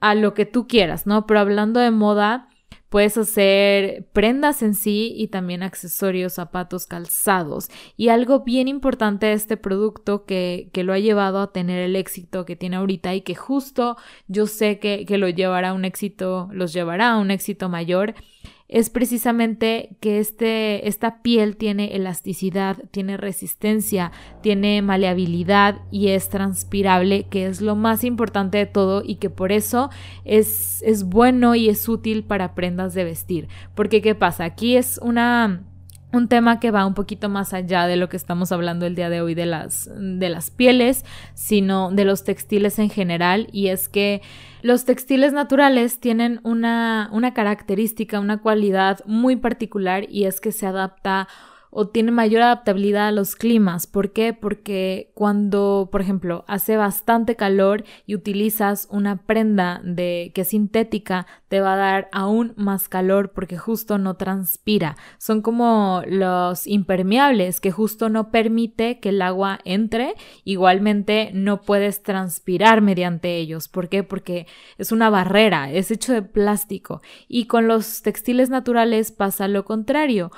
a 0.00 0.14
lo 0.14 0.34
que 0.34 0.46
tú 0.46 0.66
quieras, 0.68 1.06
¿no? 1.06 1.26
Pero 1.26 1.40
hablando 1.40 1.80
de 1.80 1.90
moda, 1.90 2.48
Puedes 2.88 3.18
hacer 3.18 4.06
prendas 4.14 4.62
en 4.62 4.74
sí 4.74 5.12
y 5.14 5.28
también 5.28 5.62
accesorios, 5.62 6.32
zapatos, 6.32 6.86
calzados. 6.86 7.68
Y 7.98 8.08
algo 8.08 8.44
bien 8.44 8.66
importante 8.66 9.26
de 9.26 9.34
este 9.34 9.58
producto 9.58 10.24
que, 10.24 10.70
que 10.72 10.84
lo 10.84 10.94
ha 10.94 10.98
llevado 10.98 11.40
a 11.40 11.52
tener 11.52 11.80
el 11.80 11.96
éxito 11.96 12.46
que 12.46 12.56
tiene 12.56 12.76
ahorita 12.76 13.14
y 13.14 13.20
que 13.20 13.34
justo 13.34 13.98
yo 14.26 14.46
sé 14.46 14.78
que, 14.78 15.04
que 15.04 15.18
lo 15.18 15.28
llevará 15.28 15.70
a 15.70 15.72
un 15.74 15.84
éxito, 15.84 16.48
los 16.50 16.72
llevará 16.72 17.12
a 17.12 17.18
un 17.18 17.30
éxito 17.30 17.68
mayor, 17.68 18.14
es 18.68 18.90
precisamente 18.90 19.96
que 20.00 20.18
este, 20.18 20.88
esta 20.88 21.22
piel 21.22 21.56
tiene 21.56 21.96
elasticidad, 21.96 22.76
tiene 22.90 23.16
resistencia, 23.16 24.12
tiene 24.42 24.82
maleabilidad 24.82 25.80
y 25.90 26.08
es 26.08 26.28
transpirable, 26.28 27.26
que 27.28 27.46
es 27.46 27.62
lo 27.62 27.76
más 27.76 28.04
importante 28.04 28.58
de 28.58 28.66
todo 28.66 29.02
y 29.04 29.16
que 29.16 29.30
por 29.30 29.52
eso 29.52 29.88
es, 30.24 30.82
es 30.82 31.04
bueno 31.04 31.54
y 31.54 31.70
es 31.70 31.88
útil 31.88 32.24
para 32.24 32.54
prendas 32.54 32.92
de 32.92 33.04
vestir. 33.04 33.48
Porque 33.74 34.02
¿qué 34.02 34.14
pasa? 34.14 34.44
Aquí 34.44 34.76
es 34.76 34.98
una 35.02 35.64
un 36.12 36.28
tema 36.28 36.58
que 36.58 36.70
va 36.70 36.86
un 36.86 36.94
poquito 36.94 37.28
más 37.28 37.52
allá 37.52 37.86
de 37.86 37.96
lo 37.96 38.08
que 38.08 38.16
estamos 38.16 38.50
hablando 38.50 38.86
el 38.86 38.94
día 38.94 39.10
de 39.10 39.20
hoy 39.20 39.34
de 39.34 39.46
las, 39.46 39.90
de 39.94 40.28
las 40.28 40.50
pieles, 40.50 41.04
sino 41.34 41.90
de 41.90 42.04
los 42.04 42.24
textiles 42.24 42.78
en 42.78 42.88
general, 42.88 43.48
y 43.52 43.68
es 43.68 43.88
que 43.88 44.22
los 44.62 44.84
textiles 44.84 45.32
naturales 45.32 46.00
tienen 46.00 46.40
una, 46.42 47.10
una 47.12 47.34
característica, 47.34 48.20
una 48.20 48.38
cualidad 48.38 49.00
muy 49.04 49.36
particular, 49.36 50.06
y 50.08 50.24
es 50.24 50.40
que 50.40 50.52
se 50.52 50.66
adapta 50.66 51.28
o 51.70 51.88
tiene 51.88 52.10
mayor 52.10 52.42
adaptabilidad 52.42 53.08
a 53.08 53.12
los 53.12 53.36
climas. 53.36 53.86
¿Por 53.86 54.12
qué? 54.12 54.32
Porque 54.32 55.10
cuando, 55.14 55.88
por 55.90 56.00
ejemplo, 56.00 56.44
hace 56.48 56.76
bastante 56.76 57.36
calor 57.36 57.84
y 58.06 58.14
utilizas 58.14 58.88
una 58.90 59.22
prenda 59.22 59.80
de 59.84 60.32
que 60.34 60.42
es 60.42 60.48
sintética, 60.48 61.26
te 61.48 61.60
va 61.60 61.74
a 61.74 61.76
dar 61.76 62.08
aún 62.12 62.52
más 62.56 62.88
calor 62.88 63.32
porque 63.32 63.56
justo 63.58 63.98
no 63.98 64.14
transpira. 64.14 64.96
Son 65.18 65.42
como 65.42 66.02
los 66.06 66.66
impermeables 66.66 67.60
que 67.60 67.70
justo 67.70 68.08
no 68.08 68.30
permite 68.30 69.00
que 69.00 69.10
el 69.10 69.22
agua 69.22 69.58
entre. 69.64 70.14
Igualmente 70.44 71.30
no 71.32 71.62
puedes 71.62 72.02
transpirar 72.02 72.80
mediante 72.80 73.36
ellos. 73.36 73.68
¿Por 73.68 73.88
qué? 73.88 74.02
Porque 74.02 74.46
es 74.76 74.92
una 74.92 75.10
barrera, 75.10 75.70
es 75.70 75.90
hecho 75.90 76.12
de 76.12 76.22
plástico. 76.22 77.00
Y 77.28 77.46
con 77.46 77.68
los 77.68 78.02
textiles 78.02 78.50
naturales 78.50 79.12
pasa 79.12 79.48
lo 79.48 79.64
contrario 79.64 80.30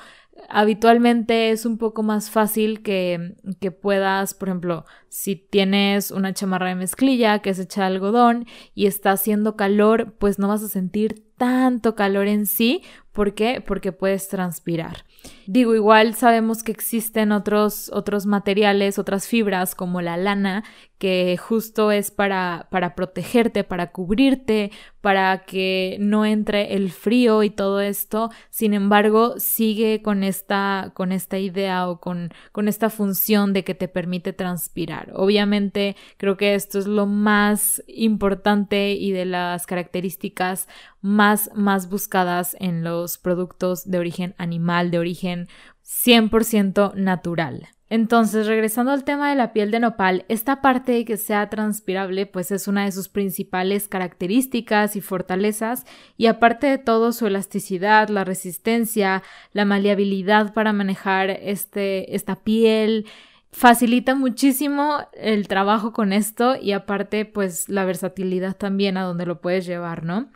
habitualmente 0.48 1.50
es 1.50 1.66
un 1.66 1.78
poco 1.78 2.02
más 2.02 2.30
fácil 2.30 2.82
que, 2.82 3.34
que, 3.60 3.70
puedas, 3.70 4.34
por 4.34 4.48
ejemplo, 4.48 4.84
si 5.08 5.36
tienes 5.36 6.10
una 6.10 6.32
chamarra 6.34 6.68
de 6.68 6.74
mezclilla 6.74 7.40
que 7.40 7.50
es 7.50 7.58
hecha 7.58 7.82
de 7.82 7.88
algodón 7.88 8.46
y 8.74 8.86
está 8.86 9.12
haciendo 9.12 9.56
calor, 9.56 10.14
pues 10.18 10.38
no 10.38 10.48
vas 10.48 10.62
a 10.62 10.68
sentir 10.68 11.29
tanto 11.40 11.94
calor 11.94 12.28
en 12.28 12.44
sí. 12.44 12.82
¿Por 13.12 13.34
qué? 13.34 13.64
Porque 13.66 13.92
puedes 13.92 14.28
transpirar. 14.28 15.04
Digo, 15.46 15.74
igual 15.74 16.14
sabemos 16.14 16.62
que 16.62 16.70
existen 16.70 17.32
otros, 17.32 17.90
otros 17.92 18.24
materiales, 18.24 18.98
otras 18.98 19.26
fibras 19.26 19.74
como 19.74 20.00
la 20.00 20.16
lana, 20.16 20.64
que 20.96 21.36
justo 21.38 21.90
es 21.90 22.10
para, 22.10 22.68
para 22.70 22.94
protegerte, 22.94 23.64
para 23.64 23.90
cubrirte, 23.90 24.70
para 25.00 25.44
que 25.44 25.96
no 25.98 26.24
entre 26.24 26.74
el 26.74 26.90
frío 26.90 27.42
y 27.42 27.50
todo 27.50 27.80
esto. 27.80 28.30
Sin 28.50 28.74
embargo, 28.74 29.34
sigue 29.38 30.02
con 30.02 30.22
esta, 30.22 30.92
con 30.94 31.10
esta 31.10 31.38
idea 31.38 31.88
o 31.88 32.00
con, 32.00 32.30
con 32.52 32.68
esta 32.68 32.90
función 32.90 33.52
de 33.52 33.64
que 33.64 33.74
te 33.74 33.88
permite 33.88 34.32
transpirar. 34.32 35.10
Obviamente, 35.14 35.96
creo 36.16 36.36
que 36.36 36.54
esto 36.54 36.78
es 36.78 36.86
lo 36.86 37.06
más 37.06 37.82
importante 37.88 38.92
y 38.92 39.10
de 39.10 39.24
las 39.24 39.66
características 39.66 40.68
más, 41.02 41.29
más 41.54 41.88
buscadas 41.88 42.56
en 42.60 42.84
los 42.84 43.18
productos 43.18 43.90
de 43.90 43.98
origen 43.98 44.34
animal, 44.38 44.90
de 44.90 44.98
origen 44.98 45.48
100% 45.84 46.94
natural. 46.94 47.68
Entonces, 47.88 48.46
regresando 48.46 48.92
al 48.92 49.02
tema 49.02 49.30
de 49.30 49.34
la 49.34 49.52
piel 49.52 49.72
de 49.72 49.80
nopal, 49.80 50.24
esta 50.28 50.62
parte 50.62 50.92
de 50.92 51.04
que 51.04 51.16
sea 51.16 51.50
transpirable, 51.50 52.24
pues 52.24 52.52
es 52.52 52.68
una 52.68 52.84
de 52.84 52.92
sus 52.92 53.08
principales 53.08 53.88
características 53.88 54.94
y 54.94 55.00
fortalezas, 55.00 55.84
y 56.16 56.26
aparte 56.26 56.68
de 56.68 56.78
todo, 56.78 57.10
su 57.10 57.26
elasticidad, 57.26 58.08
la 58.08 58.22
resistencia, 58.22 59.24
la 59.52 59.64
maleabilidad 59.64 60.54
para 60.54 60.72
manejar 60.72 61.30
este, 61.30 62.14
esta 62.14 62.36
piel, 62.36 63.06
facilita 63.50 64.14
muchísimo 64.14 65.00
el 65.14 65.48
trabajo 65.48 65.92
con 65.92 66.12
esto 66.12 66.54
y 66.54 66.70
aparte, 66.70 67.24
pues 67.24 67.68
la 67.68 67.84
versatilidad 67.84 68.56
también 68.56 68.96
a 68.98 69.02
donde 69.02 69.26
lo 69.26 69.40
puedes 69.40 69.66
llevar, 69.66 70.04
¿no? 70.04 70.28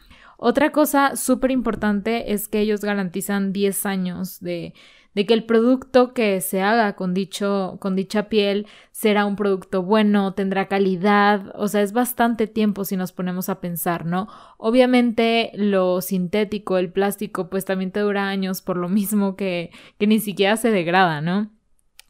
Otra 0.47 0.73
cosa 0.73 1.17
súper 1.17 1.53
importante 1.53 2.35
es 2.35 2.49
que 2.49 2.61
ellos 2.61 2.83
garantizan 2.83 3.51
10 3.51 3.87
años 3.87 4.41
de, 4.41 4.75
que 5.15 5.33
el 5.33 5.45
producto 5.45 6.13
que 6.13 6.43
se 6.43 6.61
haga 6.61 6.97
con, 6.97 7.15
dicho, 7.15 7.79
con 7.81 7.97
dicha 7.97 8.29
piel 8.29 8.67
será 8.93 9.25
un 9.25 9.37
producto 9.37 9.83
bueno, 9.83 10.35
tendrá 10.35 10.69
calidad, 10.69 11.51
o 11.55 11.67
sea, 11.67 11.81
es 11.81 11.95
bastante 11.95 12.47
tiempo 12.47 12.85
si 12.85 12.95
nos 12.95 13.13
ponemos 13.13 13.49
a 13.49 13.63
pensar, 13.63 14.05
¿no? 14.05 14.29
Obviamente 14.59 15.51
lo 15.55 16.03
sintético, 16.03 16.77
el 16.77 16.93
plástico, 16.93 17.49
pues 17.49 17.65
también 17.65 17.91
te 17.91 18.01
dura 18.01 18.29
años 18.29 18.61
por 18.61 18.77
lo 18.77 18.91
mismo 18.91 19.37
que, 19.37 19.71
que 19.99 20.07
ni 20.07 20.19
siquiera 20.21 20.59
se 20.59 20.71
degrada, 20.71 21.23
¿no? 21.23 21.54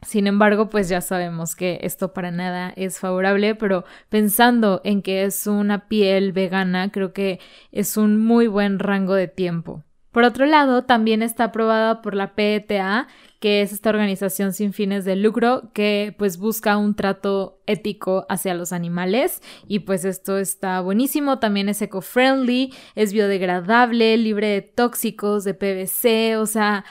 Sin 0.04 0.26
embargo, 0.26 0.68
pues 0.68 0.88
ya 0.88 1.00
sabemos 1.00 1.56
que 1.56 1.78
esto 1.82 2.12
para 2.12 2.30
nada 2.30 2.72
es 2.76 2.98
favorable, 2.98 3.54
pero 3.54 3.84
pensando 4.08 4.80
en 4.84 5.02
que 5.02 5.24
es 5.24 5.46
una 5.46 5.88
piel 5.88 6.32
vegana, 6.32 6.90
creo 6.90 7.12
que 7.12 7.40
es 7.72 7.96
un 7.96 8.18
muy 8.18 8.46
buen 8.46 8.78
rango 8.78 9.14
de 9.14 9.28
tiempo. 9.28 9.82
Por 10.14 10.22
otro 10.22 10.46
lado, 10.46 10.84
también 10.84 11.22
está 11.22 11.44
aprobada 11.44 12.00
por 12.00 12.14
la 12.14 12.36
PETA, 12.36 13.08
que 13.40 13.62
es 13.62 13.72
esta 13.72 13.90
organización 13.90 14.52
sin 14.52 14.72
fines 14.72 15.04
de 15.04 15.16
lucro 15.16 15.72
que 15.74 16.14
pues 16.16 16.38
busca 16.38 16.76
un 16.76 16.94
trato 16.94 17.60
ético 17.66 18.24
hacia 18.28 18.54
los 18.54 18.72
animales 18.72 19.42
y 19.66 19.80
pues 19.80 20.04
esto 20.04 20.38
está 20.38 20.80
buenísimo, 20.80 21.40
también 21.40 21.68
es 21.68 21.82
eco-friendly, 21.82 22.72
es 22.94 23.12
biodegradable, 23.12 24.16
libre 24.16 24.46
de 24.46 24.62
tóxicos, 24.62 25.42
de 25.42 25.54
PVC, 25.54 26.36
o 26.36 26.46
sea, 26.46 26.84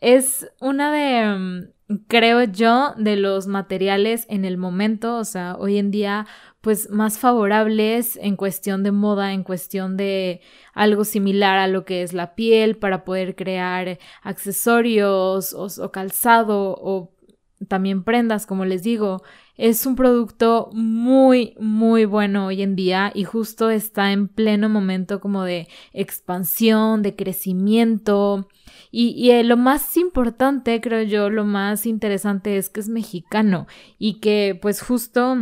es 0.00 0.50
una 0.60 0.92
de 0.92 1.38
mm, 1.38 1.75
creo 2.08 2.42
yo, 2.44 2.94
de 2.96 3.16
los 3.16 3.46
materiales 3.46 4.26
en 4.28 4.44
el 4.44 4.56
momento, 4.58 5.16
o 5.16 5.24
sea, 5.24 5.56
hoy 5.58 5.78
en 5.78 5.90
día, 5.90 6.26
pues 6.60 6.90
más 6.90 7.18
favorables 7.18 8.16
en 8.16 8.36
cuestión 8.36 8.82
de 8.82 8.90
moda, 8.90 9.32
en 9.32 9.44
cuestión 9.44 9.96
de 9.96 10.40
algo 10.74 11.04
similar 11.04 11.58
a 11.58 11.68
lo 11.68 11.84
que 11.84 12.02
es 12.02 12.12
la 12.12 12.34
piel 12.34 12.76
para 12.76 13.04
poder 13.04 13.36
crear 13.36 13.98
accesorios 14.22 15.54
o, 15.54 15.90
calzado 15.92 16.76
o 16.78 17.12
también 17.68 18.02
prendas, 18.02 18.46
como 18.46 18.64
les 18.64 18.82
digo. 18.82 19.22
Es 19.56 19.86
un 19.86 19.96
producto 19.96 20.68
muy, 20.72 21.54
muy 21.58 22.04
bueno 22.04 22.46
hoy 22.46 22.62
en 22.62 22.76
día 22.76 23.10
y 23.14 23.24
justo 23.24 23.70
está 23.70 24.12
en 24.12 24.28
pleno 24.28 24.68
momento 24.68 25.20
como 25.20 25.44
de 25.44 25.68
expansión, 25.92 27.02
de 27.02 27.16
crecimiento. 27.16 28.48
Y, 28.90 29.30
eh, 29.30 29.44
lo 29.44 29.56
más 29.56 29.96
importante, 29.96 30.80
creo 30.80 31.02
yo, 31.02 31.30
lo 31.30 31.44
más 31.44 31.86
interesante 31.86 32.56
es 32.56 32.68
que 32.68 32.80
es 32.80 32.88
mexicano 32.88 33.66
y 33.98 34.20
que 34.20 34.58
pues 34.60 34.82
justo 34.82 35.36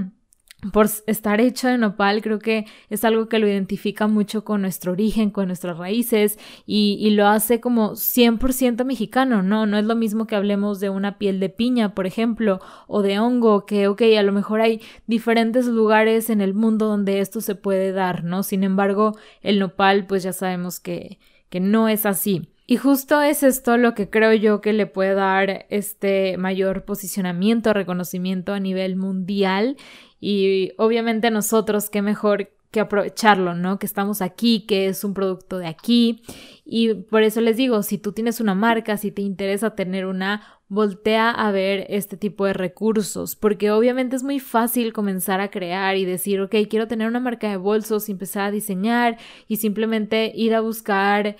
por 0.73 0.89
estar 1.07 1.41
hecho 1.41 1.69
de 1.69 1.79
nopal, 1.79 2.23
creo 2.23 2.39
que 2.39 2.67
es 2.91 3.05
algo 3.05 3.29
que 3.29 3.39
lo 3.39 3.49
identifica 3.49 4.07
mucho 4.07 4.45
con 4.45 4.63
nuestro 4.63 4.93
origen, 4.93 5.31
con 5.31 5.49
nuestras 5.49 5.79
raíces 5.79 6.39
y, 6.67 7.11
lo 7.15 7.27
hace 7.27 7.61
como 7.61 7.93
100% 7.93 8.85
mexicano, 8.85 9.43
¿no? 9.43 9.67
No 9.67 9.79
es 9.79 9.85
lo 9.85 9.95
mismo 9.95 10.27
que 10.27 10.35
hablemos 10.35 10.81
de 10.81 10.91
una 10.91 11.17
piel 11.19 11.39
de 11.39 11.49
piña, 11.49 11.95
por 11.95 12.07
ejemplo, 12.07 12.61
o 12.89 13.03
de 13.03 13.19
hongo, 13.21 13.67
que, 13.67 13.87
ok, 13.87 14.03
a 14.19 14.23
lo 14.23 14.33
mejor 14.33 14.61
hay 14.61 14.81
diferentes 15.07 15.67
lugares 15.67 16.29
en 16.31 16.41
el 16.41 16.55
mundo 16.55 16.87
donde 16.87 17.21
esto 17.21 17.41
se 17.41 17.55
puede 17.55 17.93
dar, 17.93 18.25
¿no? 18.25 18.43
Sin 18.43 18.65
embargo, 18.65 19.17
el 19.43 19.59
nopal, 19.59 20.07
pues 20.07 20.23
ya 20.25 20.33
sabemos 20.33 20.81
que, 20.81 21.19
que 21.51 21.61
no 21.61 21.89
es 21.89 22.07
así. 22.07 22.54
Y 22.67 22.77
justo 22.77 23.21
es 23.21 23.43
esto 23.43 23.77
lo 23.77 23.95
que 23.95 24.09
creo 24.09 24.33
yo 24.33 24.61
que 24.61 24.73
le 24.73 24.87
puede 24.87 25.15
dar 25.15 25.67
este 25.69 26.39
mayor 26.39 26.85
posicionamiento, 26.85 27.75
reconocimiento 27.75 28.55
a 28.55 28.61
nivel 28.61 28.97
mundial 28.97 29.77
y 30.19 30.73
obviamente 30.79 31.31
nosotros 31.31 31.91
qué 31.91 32.01
mejor 32.01 32.51
que 32.75 32.81
aprovecharlo, 32.81 33.55
¿no? 33.55 33.79
Que 33.79 33.87
estamos 33.87 34.21
aquí, 34.21 34.67
que 34.67 34.89
es 34.89 35.05
un 35.05 35.15
producto 35.15 35.59
de 35.59 35.69
aquí. 35.69 36.23
Y 36.65 36.95
por 36.95 37.23
eso 37.23 37.41
les 37.41 37.57
digo, 37.57 37.85
si 37.85 37.99
tú 37.99 38.11
tienes 38.11 38.41
una 38.41 38.57
marca, 38.57 38.97
si 38.97 39.13
te 39.13 39.23
interesa 39.23 39.77
tener 39.77 40.07
una, 40.07 40.43
voltea 40.67 41.31
a 41.31 41.53
ver 41.53 41.87
este 41.89 42.17
tipo 42.17 42.47
de 42.47 42.53
recursos, 42.53 43.37
porque 43.37 43.71
obviamente 43.71 44.17
es 44.17 44.25
muy 44.25 44.41
fácil 44.41 44.93
comenzar 44.93 45.41
a 45.41 45.53
crear 45.53 45.97
y 45.97 46.05
decir, 46.05 46.41
ok, 46.41 46.57
quiero 46.69 46.89
tener 46.89 47.07
una 47.07 47.21
marca 47.21 47.49
de 47.49 47.59
bolsos, 47.59 48.09
y 48.09 48.13
empezar 48.13 48.47
a 48.47 48.51
diseñar 48.51 49.19
y 49.47 49.59
simplemente 49.59 50.33
ir 50.35 50.53
a 50.53 50.61
buscar 50.61 51.37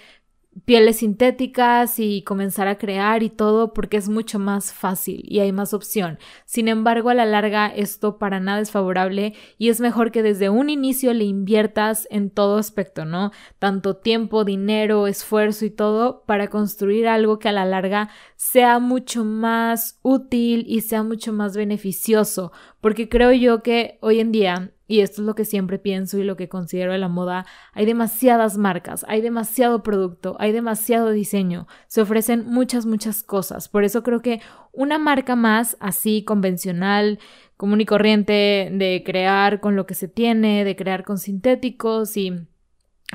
pieles 0.65 0.99
sintéticas 0.99 1.99
y 1.99 2.23
comenzar 2.23 2.69
a 2.69 2.79
crear 2.79 3.23
y 3.23 3.31
todo 3.31 3.75
porque 3.75 3.97
es 3.97 4.09
mucho 4.09 4.39
más 4.39 4.73
fácil 4.73 5.23
y 5.25 5.41
hay 5.41 5.53
más 5.53 5.75
opción. 5.75 6.19
Sin 6.45 6.69
embargo, 6.69 7.11
a 7.11 7.15
la 7.15 7.25
larga 7.25 7.67
esto 7.67 8.19
para 8.19 8.41
nada 8.41 8.61
es 8.61 8.71
favorable 8.71 9.35
y 9.59 9.69
es 9.69 9.81
mejor 9.81 10.13
que 10.13 10.23
desde 10.23 10.49
un 10.49 10.71
inicio 10.71 11.13
le 11.13 11.25
inviertas 11.25 12.07
en 12.11 12.31
todo 12.31 12.59
aspecto, 12.59 13.05
¿no? 13.05 13.33
Tanto 13.59 13.97
tiempo, 13.97 14.45
dinero, 14.45 15.07
esfuerzo 15.07 15.65
y 15.65 15.71
todo 15.71 16.25
para 16.27 16.49
construir 16.49 17.09
algo 17.09 17.39
que 17.39 17.49
a 17.49 17.53
la 17.53 17.65
larga 17.65 18.11
sea 18.37 18.79
mucho 18.79 19.25
más 19.25 19.99
útil 20.03 20.65
y 20.69 20.83
sea 20.83 21.03
mucho 21.03 21.33
más 21.33 21.57
beneficioso, 21.57 22.53
porque 22.85 23.09
creo 23.09 23.33
yo 23.33 23.63
que 23.63 23.97
hoy 24.03 24.21
en 24.21 24.31
día 24.31 24.71
y 24.87 25.01
esto 25.01 25.23
es 25.23 25.27
lo 25.27 25.35
que 25.35 25.47
siempre 25.47 25.79
pienso 25.79 26.19
y 26.19 26.23
lo 26.23 26.37
que 26.37 26.51
considero 26.51 26.93
de 26.93 26.99
la 26.99 27.09
moda, 27.09 27.47
hay 27.73 27.87
demasiadas 27.87 28.59
marcas, 28.59 29.07
hay 29.09 29.23
demasiado 29.23 29.83
producto, 29.83 30.37
hay 30.39 30.53
demasiado 30.53 31.11
diseño, 31.11 31.67
se 31.87 32.03
ofrecen 32.03 32.45
muchas, 32.45 32.85
muchas 32.85 33.23
cosas. 33.23 33.71
Por 33.71 33.85
eso 33.85 34.03
creo 34.03 34.21
que 34.21 34.43
una 34.71 34.99
marca 34.99 35.35
más 35.35 35.79
así 35.81 36.25
convencional, 36.25 37.21
común 37.57 37.81
y 37.81 37.87
corriente, 37.87 38.69
de 38.71 39.03
crear 39.03 39.61
con 39.61 39.77
lo 39.77 39.87
que 39.87 39.95
se 39.95 40.07
tiene, 40.07 40.67
de 40.67 40.77
crear 40.77 41.05
con 41.05 41.17
sintéticos 41.17 42.19
y, 42.19 42.35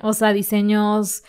o 0.01 0.13
sea, 0.13 0.33
diseños 0.33 1.21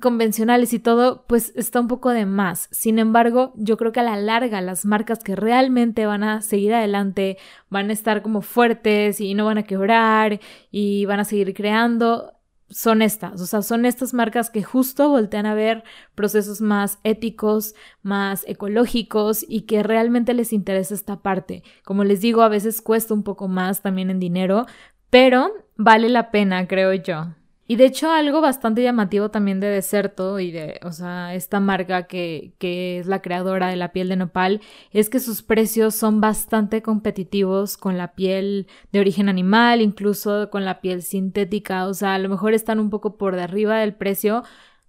convencionales 0.00 0.72
y 0.72 0.78
todo, 0.78 1.24
pues 1.26 1.52
está 1.56 1.80
un 1.80 1.88
poco 1.88 2.10
de 2.10 2.26
más. 2.26 2.68
Sin 2.70 2.98
embargo, 2.98 3.52
yo 3.56 3.76
creo 3.76 3.92
que 3.92 4.00
a 4.00 4.04
la 4.04 4.16
larga 4.16 4.60
las 4.60 4.84
marcas 4.84 5.22
que 5.22 5.36
realmente 5.36 6.06
van 6.06 6.24
a 6.24 6.42
seguir 6.42 6.74
adelante 6.74 7.38
van 7.68 7.90
a 7.90 7.92
estar 7.92 8.22
como 8.22 8.42
fuertes 8.42 9.20
y 9.20 9.34
no 9.34 9.44
van 9.44 9.58
a 9.58 9.64
quebrar 9.64 10.40
y 10.70 11.04
van 11.06 11.20
a 11.20 11.24
seguir 11.24 11.54
creando 11.54 12.32
son 12.72 13.02
estas, 13.02 13.40
o 13.40 13.46
sea, 13.46 13.60
son 13.60 13.84
estas 13.84 14.14
marcas 14.14 14.48
que 14.48 14.62
justo 14.62 15.10
voltean 15.10 15.44
a 15.44 15.54
ver 15.54 15.84
procesos 16.14 16.62
más 16.62 16.98
éticos, 17.04 17.74
más 18.02 18.44
ecológicos 18.48 19.44
y 19.46 19.62
que 19.62 19.82
realmente 19.82 20.32
les 20.32 20.52
interesa 20.52 20.94
esta 20.94 21.20
parte. 21.20 21.62
Como 21.84 22.02
les 22.02 22.22
digo, 22.22 22.42
a 22.42 22.48
veces 22.48 22.80
cuesta 22.80 23.12
un 23.12 23.24
poco 23.24 23.46
más 23.46 23.82
también 23.82 24.08
en 24.08 24.18
dinero, 24.18 24.66
pero 25.10 25.52
vale 25.76 26.08
la 26.08 26.30
pena, 26.30 26.66
creo 26.66 26.94
yo. 26.94 27.34
Y 27.72 27.76
de 27.76 27.86
hecho 27.86 28.10
algo 28.12 28.42
bastante 28.42 28.82
llamativo 28.82 29.30
también 29.30 29.58
de 29.58 29.66
Deserto 29.66 30.38
y 30.40 30.50
de, 30.52 30.78
o 30.84 30.92
sea, 30.92 31.34
esta 31.34 31.58
marca 31.58 32.06
que, 32.06 32.52
que 32.58 32.98
es 32.98 33.06
la 33.06 33.22
creadora 33.22 33.68
de 33.68 33.76
la 33.76 33.92
piel 33.92 34.10
de 34.10 34.16
nopal, 34.16 34.60
es 34.90 35.08
que 35.08 35.20
sus 35.20 35.42
precios 35.42 35.94
son 35.94 36.20
bastante 36.20 36.82
competitivos 36.82 37.78
con 37.78 37.96
la 37.96 38.14
piel 38.14 38.66
de 38.92 39.00
origen 39.00 39.30
animal, 39.30 39.80
incluso 39.80 40.50
con 40.50 40.66
la 40.66 40.82
piel 40.82 41.00
sintética, 41.00 41.86
o 41.86 41.94
sea, 41.94 42.12
a 42.12 42.18
lo 42.18 42.28
mejor 42.28 42.52
están 42.52 42.78
un 42.78 42.90
poco 42.90 43.16
por 43.16 43.36
de 43.36 43.42
arriba 43.44 43.78
del 43.78 43.94
precio 43.94 44.42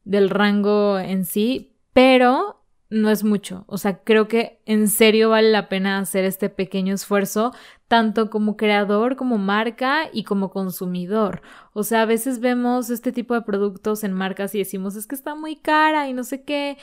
del 0.04 0.30
rango 0.30 1.00
en 1.00 1.24
sí, 1.24 1.78
pero 1.94 2.63
no 2.94 3.10
es 3.10 3.24
mucho. 3.24 3.66
O 3.68 3.78
sea, 3.78 4.04
creo 4.04 4.28
que 4.28 4.60
en 4.66 4.88
serio 4.88 5.30
vale 5.30 5.52
la 5.52 5.68
pena 5.70 6.00
hacer 6.00 6.26
este 6.26 6.50
pequeño 6.50 6.94
esfuerzo, 6.94 7.54
tanto 7.88 8.30
como 8.30 8.56
creador, 8.56 9.16
como 9.16 9.38
marca 9.38 10.10
y 10.14 10.24
como 10.24 10.52
consumidor. 10.52 11.42
O 11.74 11.84
sea, 11.84 12.04
a 12.04 12.06
veces 12.06 12.40
vemos 12.40 12.90
este 12.90 13.12
tipo 13.12 13.34
de 13.34 13.42
productos 13.42 14.04
en 14.04 14.14
marcas 14.14 14.56
y 14.56 14.60
decimos, 14.60 14.96
es 14.96 15.08
que 15.08 15.16
está 15.16 15.36
muy 15.36 15.56
cara 15.56 16.08
y 16.08 16.14
no 16.14 16.24
sé 16.24 16.44
qué. 16.44 16.78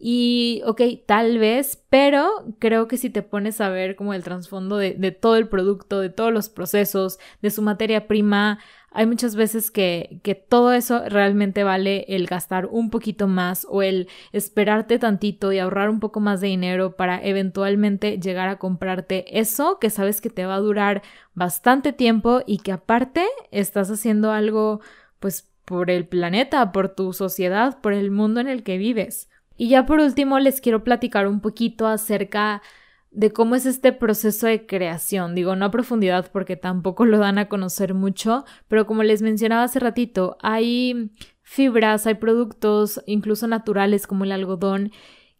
Y, 0.00 0.62
ok, 0.64 0.80
tal 1.06 1.38
vez, 1.38 1.84
pero 1.90 2.30
creo 2.60 2.86
que 2.86 2.96
si 2.96 3.10
te 3.10 3.22
pones 3.22 3.60
a 3.60 3.68
ver 3.68 3.96
como 3.96 4.14
el 4.14 4.22
trasfondo 4.22 4.76
de, 4.76 4.94
de 4.94 5.10
todo 5.10 5.36
el 5.36 5.48
producto, 5.48 6.00
de 6.00 6.10
todos 6.10 6.32
los 6.32 6.48
procesos, 6.48 7.18
de 7.42 7.50
su 7.50 7.62
materia 7.62 8.06
prima, 8.06 8.60
hay 8.90 9.06
muchas 9.06 9.36
veces 9.36 9.70
que, 9.70 10.20
que 10.22 10.34
todo 10.34 10.72
eso 10.72 11.02
realmente 11.08 11.62
vale 11.62 12.04
el 12.08 12.26
gastar 12.26 12.66
un 12.66 12.90
poquito 12.90 13.28
más 13.28 13.66
o 13.68 13.82
el 13.82 14.08
esperarte 14.32 14.98
tantito 14.98 15.52
y 15.52 15.58
ahorrar 15.58 15.90
un 15.90 16.00
poco 16.00 16.20
más 16.20 16.40
de 16.40 16.48
dinero 16.48 16.96
para 16.96 17.22
eventualmente 17.22 18.18
llegar 18.18 18.48
a 18.48 18.58
comprarte 18.58 19.38
eso 19.38 19.78
que 19.78 19.90
sabes 19.90 20.20
que 20.20 20.30
te 20.30 20.46
va 20.46 20.54
a 20.54 20.60
durar 20.60 21.02
bastante 21.34 21.92
tiempo 21.92 22.42
y 22.46 22.58
que 22.58 22.72
aparte 22.72 23.26
estás 23.50 23.90
haciendo 23.90 24.32
algo 24.32 24.80
pues 25.18 25.50
por 25.64 25.90
el 25.90 26.06
planeta, 26.08 26.72
por 26.72 26.88
tu 26.88 27.12
sociedad, 27.12 27.80
por 27.82 27.92
el 27.92 28.10
mundo 28.10 28.40
en 28.40 28.48
el 28.48 28.62
que 28.62 28.78
vives. 28.78 29.28
Y 29.58 29.68
ya 29.68 29.84
por 29.84 30.00
último 30.00 30.38
les 30.38 30.62
quiero 30.62 30.82
platicar 30.82 31.26
un 31.26 31.40
poquito 31.40 31.86
acerca 31.86 32.62
de 33.10 33.32
cómo 33.32 33.54
es 33.54 33.66
este 33.66 33.92
proceso 33.92 34.46
de 34.46 34.66
creación. 34.66 35.34
Digo, 35.34 35.56
no 35.56 35.66
a 35.66 35.70
profundidad 35.70 36.30
porque 36.32 36.56
tampoco 36.56 37.04
lo 37.04 37.18
dan 37.18 37.38
a 37.38 37.48
conocer 37.48 37.94
mucho, 37.94 38.44
pero 38.68 38.86
como 38.86 39.02
les 39.02 39.22
mencionaba 39.22 39.64
hace 39.64 39.80
ratito, 39.80 40.36
hay 40.40 41.10
fibras, 41.42 42.06
hay 42.06 42.14
productos 42.14 43.02
incluso 43.06 43.46
naturales 43.46 44.06
como 44.06 44.24
el 44.24 44.32
algodón, 44.32 44.92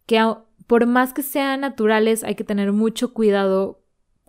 que 0.07 0.19
por 0.67 0.87
más 0.87 1.13
que 1.13 1.23
sean 1.23 1.61
naturales 1.61 2.25
hay 2.25 2.35
que 2.35 2.45
tener 2.45 2.73
mucho 2.73 3.13
cuidado 3.13 3.83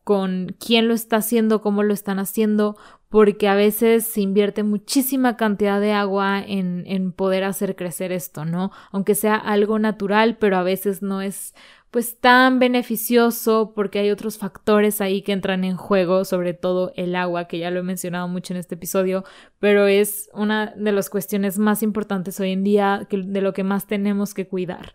con 0.04 0.56
quién 0.60 0.88
lo 0.88 0.94
está 0.94 1.18
haciendo, 1.18 1.62
cómo 1.62 1.84
lo 1.84 1.94
están 1.94 2.18
haciendo, 2.18 2.76
porque 3.10 3.48
a 3.48 3.56
veces 3.56 4.06
se 4.06 4.22
invierte 4.22 4.64
muchísima 4.64 5.38
cantidad 5.38 5.80
de 5.80 5.94
agua 5.94 6.42
en, 6.42 6.84
en 6.88 7.12
poder 7.12 7.44
hacer 7.44 7.76
crecer 7.76 8.12
esto, 8.12 8.44
¿no? 8.44 8.72
Aunque 8.92 9.14
sea 9.14 9.36
algo 9.36 9.78
natural, 9.78 10.38
pero 10.38 10.58
a 10.58 10.64
veces 10.64 11.02
no 11.02 11.22
es 11.22 11.54
pues 11.92 12.20
tan 12.20 12.60
beneficioso 12.60 13.74
porque 13.76 14.00
hay 14.00 14.12
otros 14.12 14.38
factores 14.38 15.02
ahí 15.02 15.22
que 15.24 15.32
entran 15.32 15.64
en 15.64 15.76
juego, 15.76 16.24
sobre 16.24 16.54
todo 16.54 16.92
el 16.96 17.16
agua, 17.16 17.48
que 17.48 17.58
ya 17.58 17.72
lo 17.72 17.80
he 17.80 17.84
mencionado 17.84 18.28
mucho 18.28 18.54
en 18.54 18.60
este 18.60 18.76
episodio, 18.76 19.24
pero 19.60 19.88
es 19.88 20.30
una 20.34 20.74
de 20.76 20.92
las 20.92 21.10
cuestiones 21.10 21.58
más 21.58 21.82
importantes 21.82 22.40
hoy 22.40 22.52
en 22.52 22.64
día, 22.64 23.08
de 23.10 23.42
lo 23.42 23.54
que 23.54 23.64
más 23.64 23.88
tenemos 23.88 24.34
que 24.34 24.48
cuidar. 24.48 24.94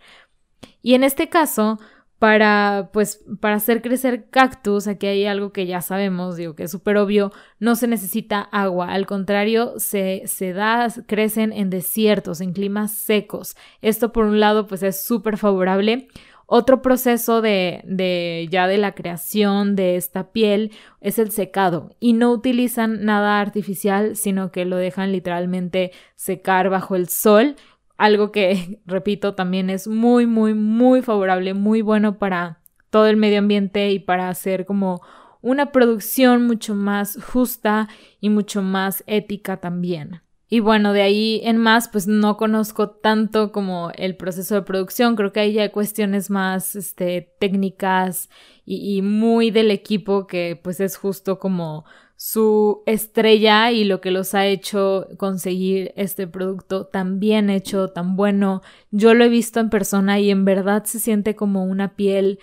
Y 0.83 0.95
en 0.95 1.03
este 1.03 1.29
caso, 1.29 1.81
para, 2.21 2.91
pues, 2.93 3.25
para 3.41 3.57
hacer 3.57 3.83
crecer 3.83 4.31
cactus, 4.31 4.87
aquí 4.87 5.07
hay 5.07 5.27
algo 5.27 5.53
que 5.53 5.67
ya 5.67 5.83
sabemos, 5.83 6.37
digo 6.37 6.55
que 6.55 6.63
es 6.63 6.71
súper 6.71 6.97
obvio, 6.97 7.33
no 7.59 7.75
se 7.75 7.89
necesita 7.89 8.41
agua, 8.41 8.93
al 8.93 9.07
contrario, 9.07 9.75
se, 9.79 10.23
se 10.27 10.53
da, 10.53 10.89
crecen 11.07 11.53
en 11.53 11.71
desiertos, 11.71 12.41
en 12.41 12.53
climas 12.53 12.93
secos. 12.93 13.57
Esto 13.83 14.13
por 14.13 14.27
un 14.27 14.41
lado, 14.41 14.67
pues 14.67 14.83
es 14.83 15.05
súper 15.05 15.37
favorable. 15.37 16.09
Otro 16.47 16.83
proceso 16.83 17.41
de, 17.41 18.47
ya 18.51 18.67
de 18.67 18.79
la 18.79 18.95
creación 18.95 19.77
de 19.77 19.97
esta 19.97 20.33
piel 20.33 20.73
es 21.01 21.19
el 21.19 21.31
secado 21.31 21.97
y 22.01 22.13
no 22.13 22.33
utilizan 22.33 23.05
nada 23.05 23.41
artificial, 23.41 24.17
sino 24.17 24.53
que 24.53 24.65
lo 24.65 24.77
dejan 24.77 25.13
literalmente 25.13 25.93
secar 26.17 26.69
bajo 26.69 26.97
el 26.97 27.09
sol, 27.09 27.57
algo 27.97 28.31
que, 28.33 28.81
repito, 28.87 29.35
también 29.35 29.71
es 29.71 29.89
muy, 29.89 30.27
muy, 30.27 30.55
muy 30.55 31.03
favorable, 31.03 31.55
muy 31.55 31.81
bueno 31.81 32.19
para 32.19 32.61
todo 32.91 33.07
el 33.07 33.17
medio 33.17 33.39
ambiente 33.39 33.91
y 33.91 33.99
para 33.99 34.29
hacer 34.29 34.67
como 34.67 35.01
una 35.41 35.73
producción 35.73 36.47
mucho 36.47 36.75
más 36.75 37.19
justa 37.23 37.89
y 38.21 38.31
mucho 38.31 38.63
más 38.63 39.03
ética 39.07 39.59
también. 39.59 40.24
Y 40.55 40.61
bueno, 40.61 40.93
de 40.93 41.03
ahí 41.03 41.41
en 41.43 41.57
más, 41.57 41.89
pues 41.89 42.07
no 42.07 42.37
conozco 42.37 42.89
tanto 42.91 43.51
como 43.51 43.91
el 43.97 44.17
proceso 44.17 44.55
de 44.55 44.63
producción. 44.63 45.17
Creo 45.17 45.33
que 45.33 45.41
hay 45.41 45.53
ya 45.55 45.73
cuestiones 45.73 46.31
más 46.31 46.77
este, 46.77 47.35
técnicas 47.41 48.31
y, 48.65 48.99
y 48.99 49.03
muy 49.03 49.51
del 49.51 49.73
equipo 49.73 50.29
que 50.29 50.61
pues 50.63 50.79
es 50.79 50.97
justo 50.97 51.41
como 51.41 51.85
su 52.15 52.85
estrella 52.87 53.73
y 53.73 53.83
lo 53.83 54.01
que 54.01 54.13
los 54.13 54.33
ha 54.37 54.47
hecho 54.47 55.09
conseguir 55.19 55.93
este 55.97 56.29
producto 56.29 56.87
tan 56.87 57.19
bien 57.19 57.51
hecho, 57.51 57.89
tan 57.89 58.15
bueno. 58.15 58.63
Yo 58.93 59.13
lo 59.15 59.25
he 59.25 59.29
visto 59.29 59.59
en 59.59 59.71
persona 59.71 60.21
y 60.21 60.31
en 60.31 60.45
verdad 60.45 60.85
se 60.85 61.01
siente 61.01 61.35
como 61.35 61.65
una 61.65 61.97
piel, 61.97 62.39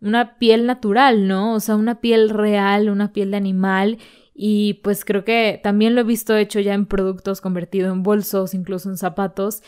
una 0.00 0.38
piel 0.38 0.66
natural, 0.66 1.26
¿no? 1.26 1.54
O 1.54 1.58
sea, 1.58 1.74
una 1.74 2.00
piel 2.00 2.30
real, 2.30 2.90
una 2.90 3.12
piel 3.12 3.32
de 3.32 3.38
animal 3.38 3.98
y 4.38 4.74
pues 4.84 5.06
creo 5.06 5.24
que 5.24 5.58
también 5.62 5.94
lo 5.94 6.02
he 6.02 6.04
visto 6.04 6.36
hecho 6.36 6.60
ya 6.60 6.74
en 6.74 6.84
productos 6.84 7.40
convertido 7.40 7.90
en 7.90 8.02
bolsos, 8.02 8.52
incluso 8.52 8.90
en 8.90 8.98
zapatos. 8.98 9.62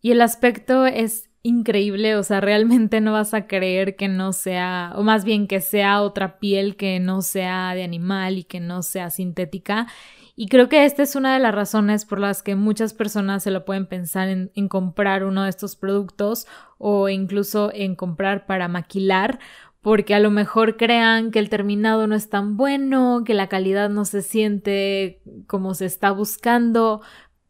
Y 0.00 0.12
el 0.12 0.20
aspecto 0.20 0.86
es 0.86 1.28
increíble, 1.42 2.14
o 2.14 2.22
sea, 2.22 2.40
realmente 2.40 3.00
no 3.00 3.12
vas 3.12 3.34
a 3.34 3.48
creer 3.48 3.96
que 3.96 4.06
no 4.06 4.32
sea, 4.32 4.92
o 4.94 5.02
más 5.02 5.24
bien 5.24 5.48
que 5.48 5.60
sea 5.60 6.02
otra 6.02 6.38
piel 6.38 6.76
que 6.76 7.00
no 7.00 7.20
sea 7.20 7.74
de 7.74 7.82
animal 7.82 8.38
y 8.38 8.44
que 8.44 8.60
no 8.60 8.84
sea 8.84 9.10
sintética. 9.10 9.88
Y 10.36 10.46
creo 10.46 10.68
que 10.68 10.84
esta 10.84 11.02
es 11.02 11.16
una 11.16 11.34
de 11.34 11.40
las 11.40 11.54
razones 11.54 12.04
por 12.04 12.20
las 12.20 12.44
que 12.44 12.54
muchas 12.54 12.94
personas 12.94 13.42
se 13.42 13.50
lo 13.50 13.64
pueden 13.64 13.86
pensar 13.86 14.28
en, 14.28 14.52
en 14.54 14.68
comprar 14.68 15.24
uno 15.24 15.42
de 15.42 15.50
estos 15.50 15.74
productos 15.74 16.46
o 16.78 17.08
incluso 17.08 17.72
en 17.74 17.96
comprar 17.96 18.46
para 18.46 18.68
maquilar, 18.68 19.40
porque 19.82 20.14
a 20.14 20.20
lo 20.20 20.30
mejor 20.30 20.76
crean 20.76 21.32
que 21.32 21.40
el 21.40 21.50
terminado 21.50 22.06
no 22.06 22.14
es 22.14 22.28
tan 22.28 22.56
bueno, 22.56 23.22
que 23.26 23.34
la 23.34 23.48
calidad 23.48 23.90
no 23.90 24.04
se 24.04 24.22
siente 24.22 25.20
como 25.48 25.74
se 25.74 25.86
está 25.86 26.12
buscando, 26.12 27.02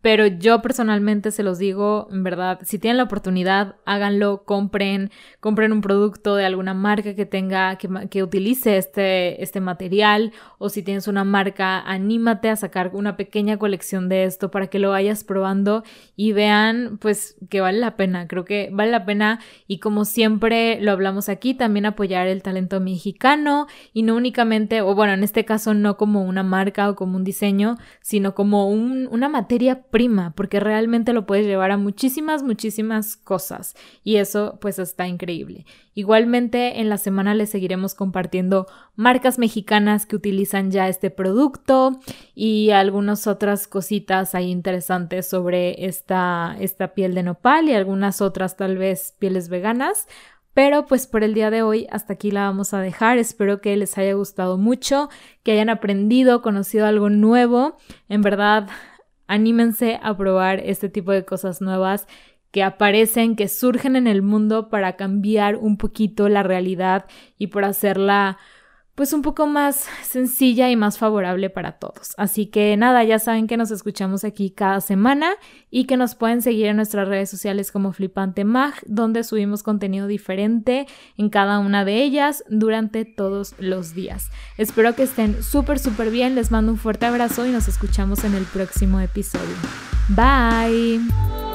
pero 0.02 0.26
yo 0.26 0.60
personalmente 0.62 1.30
se 1.30 1.44
los 1.44 1.58
digo, 1.58 2.08
en 2.10 2.24
verdad, 2.24 2.58
si 2.64 2.80
tienen 2.80 2.96
la 2.96 3.04
oportunidad, 3.04 3.76
háganlo, 3.86 4.42
compren, 4.44 5.12
compren 5.38 5.72
un 5.72 5.80
producto 5.80 6.34
de 6.34 6.44
alguna 6.44 6.74
marca 6.74 7.14
que 7.14 7.24
tenga, 7.24 7.76
que, 7.76 7.88
que, 8.10 8.24
utilice 8.24 8.78
este, 8.78 9.40
este 9.40 9.60
material, 9.60 10.32
o 10.58 10.68
si 10.70 10.82
tienes 10.82 11.06
una 11.06 11.22
marca, 11.22 11.80
anímate 11.80 12.48
a 12.48 12.56
sacar 12.56 12.90
una 12.94 13.16
pequeña 13.16 13.58
colección 13.58 14.08
de 14.08 14.24
esto 14.24 14.50
para 14.50 14.66
que 14.66 14.80
lo 14.80 14.90
vayas 14.90 15.22
probando 15.22 15.84
y 16.16 16.32
vean, 16.32 16.98
pues, 17.00 17.36
que 17.48 17.60
vale 17.60 17.78
la 17.78 17.96
pena. 17.96 18.26
Creo 18.26 18.44
que 18.44 18.70
vale 18.72 18.90
la 18.90 19.04
pena 19.04 19.38
y 19.68 19.78
como 19.78 20.04
siempre 20.04 20.80
lo 20.80 20.90
hablamos 20.90 21.28
aquí, 21.28 21.54
también 21.54 21.86
apoyar 21.86 22.26
el 22.26 22.42
talento 22.42 22.80
mexicano 22.80 23.68
y 23.92 24.02
no 24.02 24.16
únicamente, 24.16 24.80
o 24.80 24.96
bueno, 24.96 25.12
en 25.12 25.22
este 25.22 25.44
caso 25.44 25.74
no 25.74 25.96
como 25.96 26.24
una 26.24 26.42
marca 26.42 26.90
o 26.90 26.96
como 26.96 27.16
un 27.16 27.22
diseño, 27.22 27.76
sino 28.00 28.34
como 28.34 28.68
un, 28.68 29.06
una 29.12 29.28
materia 29.28 29.82
prima, 29.92 30.32
porque 30.34 30.58
realmente 30.58 31.12
lo 31.12 31.26
puedes 31.26 31.46
llevar 31.46 31.70
a 31.70 31.76
muchísimas, 31.76 32.42
muchísimas 32.42 33.16
cosas 33.16 33.76
y 34.02 34.16
eso 34.16 34.58
pues 34.60 34.80
está 34.80 35.06
increíble. 35.06 35.66
Igualmente 35.94 36.80
en 36.80 36.88
la 36.88 36.96
semana 36.96 37.34
les 37.34 37.50
seguiremos 37.50 37.94
compartiendo 37.94 38.66
marcas 38.96 39.38
mexicanas 39.38 40.06
que 40.06 40.16
utilizan 40.16 40.70
ya 40.70 40.88
este 40.88 41.10
producto 41.10 42.00
y 42.34 42.70
algunas 42.70 43.26
otras 43.26 43.68
cositas 43.68 44.34
ahí 44.34 44.50
interesantes 44.50 45.28
sobre 45.28 45.84
esta, 45.86 46.56
esta 46.58 46.94
piel 46.94 47.14
de 47.14 47.22
nopal 47.22 47.68
y 47.68 47.74
algunas 47.74 48.22
otras 48.22 48.56
tal 48.56 48.78
vez 48.78 49.14
pieles 49.18 49.50
veganas. 49.50 50.08
Pero 50.54 50.84
pues 50.84 51.06
por 51.06 51.24
el 51.24 51.32
día 51.32 51.50
de 51.50 51.62
hoy 51.62 51.86
hasta 51.90 52.14
aquí 52.14 52.30
la 52.30 52.44
vamos 52.44 52.74
a 52.74 52.80
dejar. 52.80 53.18
Espero 53.18 53.60
que 53.60 53.76
les 53.76 53.96
haya 53.96 54.14
gustado 54.14 54.58
mucho, 54.58 55.08
que 55.42 55.52
hayan 55.52 55.70
aprendido, 55.70 56.42
conocido 56.42 56.86
algo 56.86 57.08
nuevo. 57.08 57.76
En 58.08 58.20
verdad, 58.20 58.68
anímense 59.26 59.98
a 60.02 60.16
probar 60.16 60.60
este 60.60 60.88
tipo 60.88 61.12
de 61.12 61.24
cosas 61.24 61.60
nuevas 61.60 62.06
que 62.50 62.62
aparecen, 62.62 63.34
que 63.34 63.48
surgen 63.48 63.96
en 63.96 64.06
el 64.06 64.22
mundo 64.22 64.68
para 64.68 64.96
cambiar 64.96 65.56
un 65.56 65.78
poquito 65.78 66.28
la 66.28 66.42
realidad 66.42 67.06
y 67.38 67.48
por 67.48 67.64
hacerla 67.64 68.38
pues 68.94 69.12
un 69.12 69.22
poco 69.22 69.46
más 69.46 69.86
sencilla 70.02 70.70
y 70.70 70.76
más 70.76 70.98
favorable 70.98 71.50
para 71.50 71.72
todos. 71.72 72.12
Así 72.18 72.46
que 72.46 72.76
nada, 72.76 73.04
ya 73.04 73.18
saben 73.18 73.46
que 73.46 73.56
nos 73.56 73.70
escuchamos 73.70 74.24
aquí 74.24 74.50
cada 74.50 74.80
semana 74.80 75.32
y 75.70 75.86
que 75.86 75.96
nos 75.96 76.14
pueden 76.14 76.42
seguir 76.42 76.66
en 76.66 76.76
nuestras 76.76 77.08
redes 77.08 77.30
sociales 77.30 77.72
como 77.72 77.92
Flipante 77.92 78.44
Mag, 78.44 78.74
donde 78.86 79.24
subimos 79.24 79.62
contenido 79.62 80.06
diferente 80.06 80.86
en 81.16 81.30
cada 81.30 81.58
una 81.58 81.84
de 81.84 82.02
ellas 82.02 82.44
durante 82.48 83.04
todos 83.04 83.54
los 83.58 83.94
días. 83.94 84.30
Espero 84.58 84.94
que 84.94 85.04
estén 85.04 85.42
súper, 85.42 85.78
súper 85.78 86.10
bien, 86.10 86.34
les 86.34 86.50
mando 86.50 86.72
un 86.72 86.78
fuerte 86.78 87.06
abrazo 87.06 87.46
y 87.46 87.50
nos 87.50 87.68
escuchamos 87.68 88.24
en 88.24 88.34
el 88.34 88.44
próximo 88.44 89.00
episodio. 89.00 89.56
Bye. 90.08 91.51